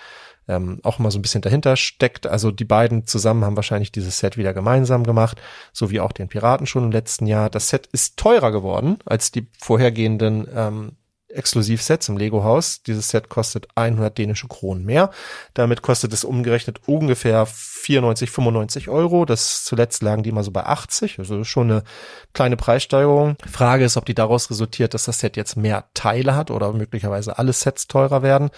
[0.48, 2.28] ähm, auch mal so ein bisschen dahinter steckt.
[2.28, 6.28] Also die beiden zusammen haben wahrscheinlich dieses Set wieder gemeinsam gemacht, so wie auch den
[6.28, 7.50] Piraten schon im letzten Jahr.
[7.50, 10.92] Das Set ist teurer geworden als die vorhergehenden ähm,
[11.34, 12.84] Exklusivsets im Lego-Haus.
[12.84, 15.12] Dieses Set kostet 100 dänische Kronen mehr.
[15.54, 19.26] Damit kostet es umgerechnet ungefähr 94, 95 Euro.
[19.26, 21.20] Das zuletzt lagen die immer so bei 80.
[21.20, 21.84] Also schon eine
[22.34, 23.36] kleine Preissteigerung.
[23.50, 27.38] Frage ist, ob die daraus resultiert, dass das Set jetzt mehr Teile hat oder möglicherweise
[27.38, 28.50] alle Sets teurer werden.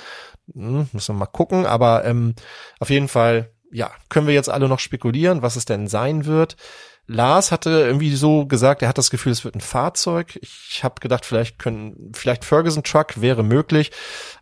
[0.54, 1.66] Hm, müssen wir mal gucken.
[1.66, 2.36] Aber ähm,
[2.80, 6.58] auf jeden Fall, ja, können wir jetzt alle noch spekulieren, was es denn sein wird.
[7.06, 10.40] Lars hatte irgendwie so gesagt, er hat das Gefühl, es wird ein Fahrzeug.
[10.42, 13.92] Ich habe gedacht, vielleicht können, vielleicht Ferguson Truck wäre möglich.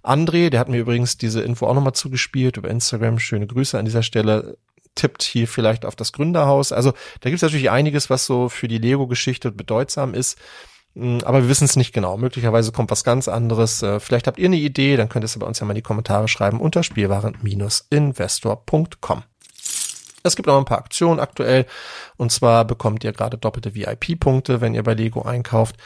[0.03, 3.17] André, der hat mir übrigens diese Info auch nochmal zugespielt über Instagram.
[3.17, 4.57] Schöne Grüße an dieser Stelle.
[4.93, 6.71] Tippt hier vielleicht auf das Gründerhaus.
[6.71, 6.91] Also
[7.21, 10.37] da gibt es natürlich einiges, was so für die Lego-Geschichte bedeutsam ist.
[10.95, 12.17] Hm, aber wir wissen es nicht genau.
[12.17, 13.83] Möglicherweise kommt was ganz anderes.
[13.83, 15.75] Äh, vielleicht habt ihr eine Idee, dann könnt ihr es bei uns ja mal in
[15.75, 19.23] die Kommentare schreiben unter spielwaren-investor.com.
[20.23, 21.65] Es gibt auch ein paar Aktionen aktuell.
[22.17, 25.77] Und zwar bekommt ihr gerade doppelte VIP-Punkte, wenn ihr bei Lego einkauft.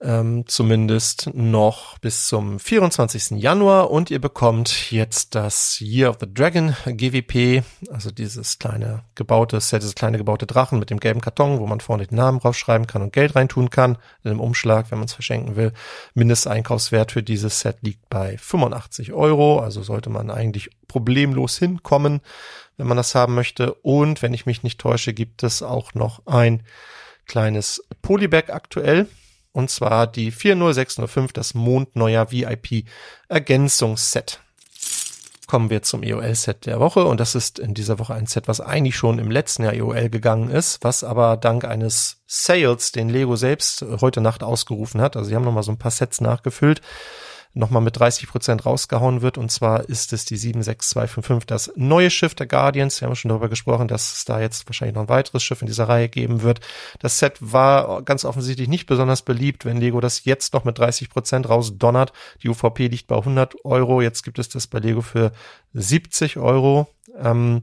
[0.00, 3.30] Ähm, zumindest noch bis zum 24.
[3.40, 9.60] Januar und ihr bekommt jetzt das Year of the Dragon GWP, also dieses kleine gebaute
[9.60, 12.86] Set, dieses kleine gebaute Drachen mit dem gelben Karton, wo man vorne den Namen draufschreiben
[12.86, 15.72] kann und Geld reintun kann in einem Umschlag, wenn man es verschenken will.
[16.14, 22.20] Mindesteinkaufswert für dieses Set liegt bei 85 Euro, also sollte man eigentlich problemlos hinkommen
[22.78, 23.74] wenn man das haben möchte.
[23.74, 26.62] Und wenn ich mich nicht täusche, gibt es auch noch ein
[27.26, 29.06] kleines Polybag aktuell.
[29.52, 32.84] Und zwar die 40605, das Mondneuer VIP
[33.28, 34.40] Ergänzungsset.
[35.46, 37.04] Kommen wir zum EOL-Set der Woche.
[37.04, 40.10] Und das ist in dieser Woche ein Set, was eigentlich schon im letzten Jahr EOL
[40.10, 45.16] gegangen ist, was aber dank eines Sales, den Lego selbst heute Nacht ausgerufen hat.
[45.16, 46.82] Also sie haben nochmal so ein paar Sets nachgefüllt
[47.54, 49.38] nochmal mit 30 Prozent rausgehauen wird.
[49.38, 53.00] Und zwar ist es die 76255, das neue Schiff der Guardians.
[53.00, 55.66] Wir haben schon darüber gesprochen, dass es da jetzt wahrscheinlich noch ein weiteres Schiff in
[55.66, 56.60] dieser Reihe geben wird.
[57.00, 61.10] Das Set war ganz offensichtlich nicht besonders beliebt, wenn Lego das jetzt noch mit 30
[61.10, 62.12] Prozent rausdonnert.
[62.42, 64.02] Die UVP liegt bei 100 Euro.
[64.02, 65.32] Jetzt gibt es das bei Lego für
[65.74, 66.88] 70 Euro.
[67.18, 67.62] Ähm,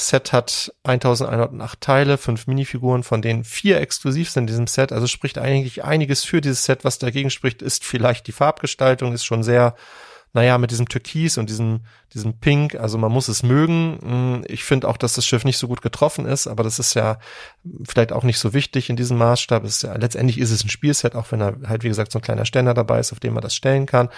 [0.00, 4.92] Set hat 1108 Teile, fünf Minifiguren, von denen vier exklusiv sind in diesem Set.
[4.92, 6.84] Also spricht eigentlich einiges für dieses Set.
[6.84, 9.74] Was dagegen spricht, ist vielleicht die Farbgestaltung, ist schon sehr
[10.32, 11.80] naja, mit diesem Türkis und diesem,
[12.14, 13.98] diesem Pink, also man muss es mögen.
[14.00, 16.94] Hm, ich finde auch, dass das Schiff nicht so gut getroffen ist, aber das ist
[16.94, 17.18] ja
[17.84, 19.64] vielleicht auch nicht so wichtig in diesem Maßstab.
[19.64, 22.22] ist ja, letztendlich ist es ein Spielset, auch wenn da halt, wie gesagt, so ein
[22.22, 24.08] kleiner Ständer dabei ist, auf dem man das stellen kann.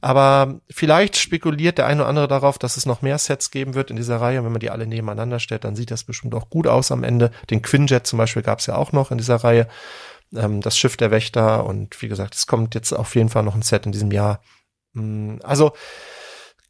[0.00, 3.90] Aber vielleicht spekuliert der eine oder andere darauf, dass es noch mehr Sets geben wird
[3.90, 4.38] in dieser Reihe.
[4.38, 7.04] Und wenn man die alle nebeneinander stellt, dann sieht das bestimmt auch gut aus am
[7.04, 7.30] Ende.
[7.50, 9.68] Den Quinjet zum Beispiel gab es ja auch noch in dieser Reihe.
[10.34, 13.54] Ähm, das Schiff der Wächter und wie gesagt, es kommt jetzt auf jeden Fall noch
[13.54, 14.40] ein Set in diesem Jahr
[15.42, 15.72] also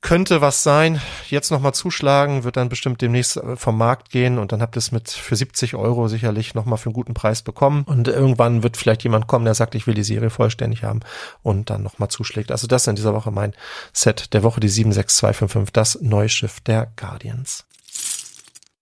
[0.00, 1.00] könnte was sein.
[1.28, 4.78] Jetzt nochmal zuschlagen, wird dann bestimmt demnächst äh, vom Markt gehen und dann habt ihr
[4.78, 7.84] es mit für 70 Euro sicherlich nochmal für einen guten Preis bekommen.
[7.84, 11.00] Und irgendwann wird vielleicht jemand kommen, der sagt, ich will die Serie vollständig haben
[11.42, 12.50] und dann nochmal zuschlägt.
[12.50, 13.52] Also das ist in dieser Woche mein
[13.92, 17.66] Set der Woche, die 76255, das Neuschiff der Guardians.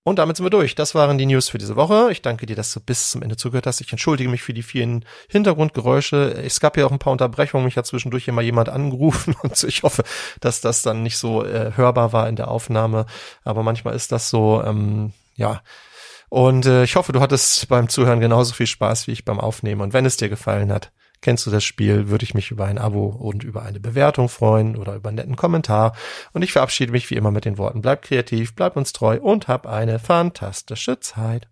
[0.09, 0.75] Und damit sind wir durch.
[0.75, 2.09] Das waren die News für diese Woche.
[2.11, 3.83] Ich danke dir, dass du bis zum Ende zugehört hast.
[3.83, 6.33] Ich entschuldige mich für die vielen Hintergrundgeräusche.
[6.33, 7.67] Es gab ja auch ein paar Unterbrechungen.
[7.67, 10.05] Mich hat zwischendurch immer jemand angerufen und ich hoffe,
[10.41, 13.05] dass das dann nicht so äh, hörbar war in der Aufnahme.
[13.45, 15.61] Aber manchmal ist das so, ähm, ja.
[16.31, 19.83] Und äh, ich hoffe, du hattest beim Zuhören genauso viel Spaß wie ich beim Aufnehmen.
[19.83, 20.91] Und wenn es dir gefallen hat,
[21.21, 24.77] Kennst du das Spiel, würde ich mich über ein Abo und über eine Bewertung freuen
[24.77, 25.95] oder über einen netten Kommentar.
[26.33, 29.49] Und ich verabschiede mich wie immer mit den Worten, bleib kreativ, bleib uns treu und
[29.49, 31.49] hab eine fantastische Zeit.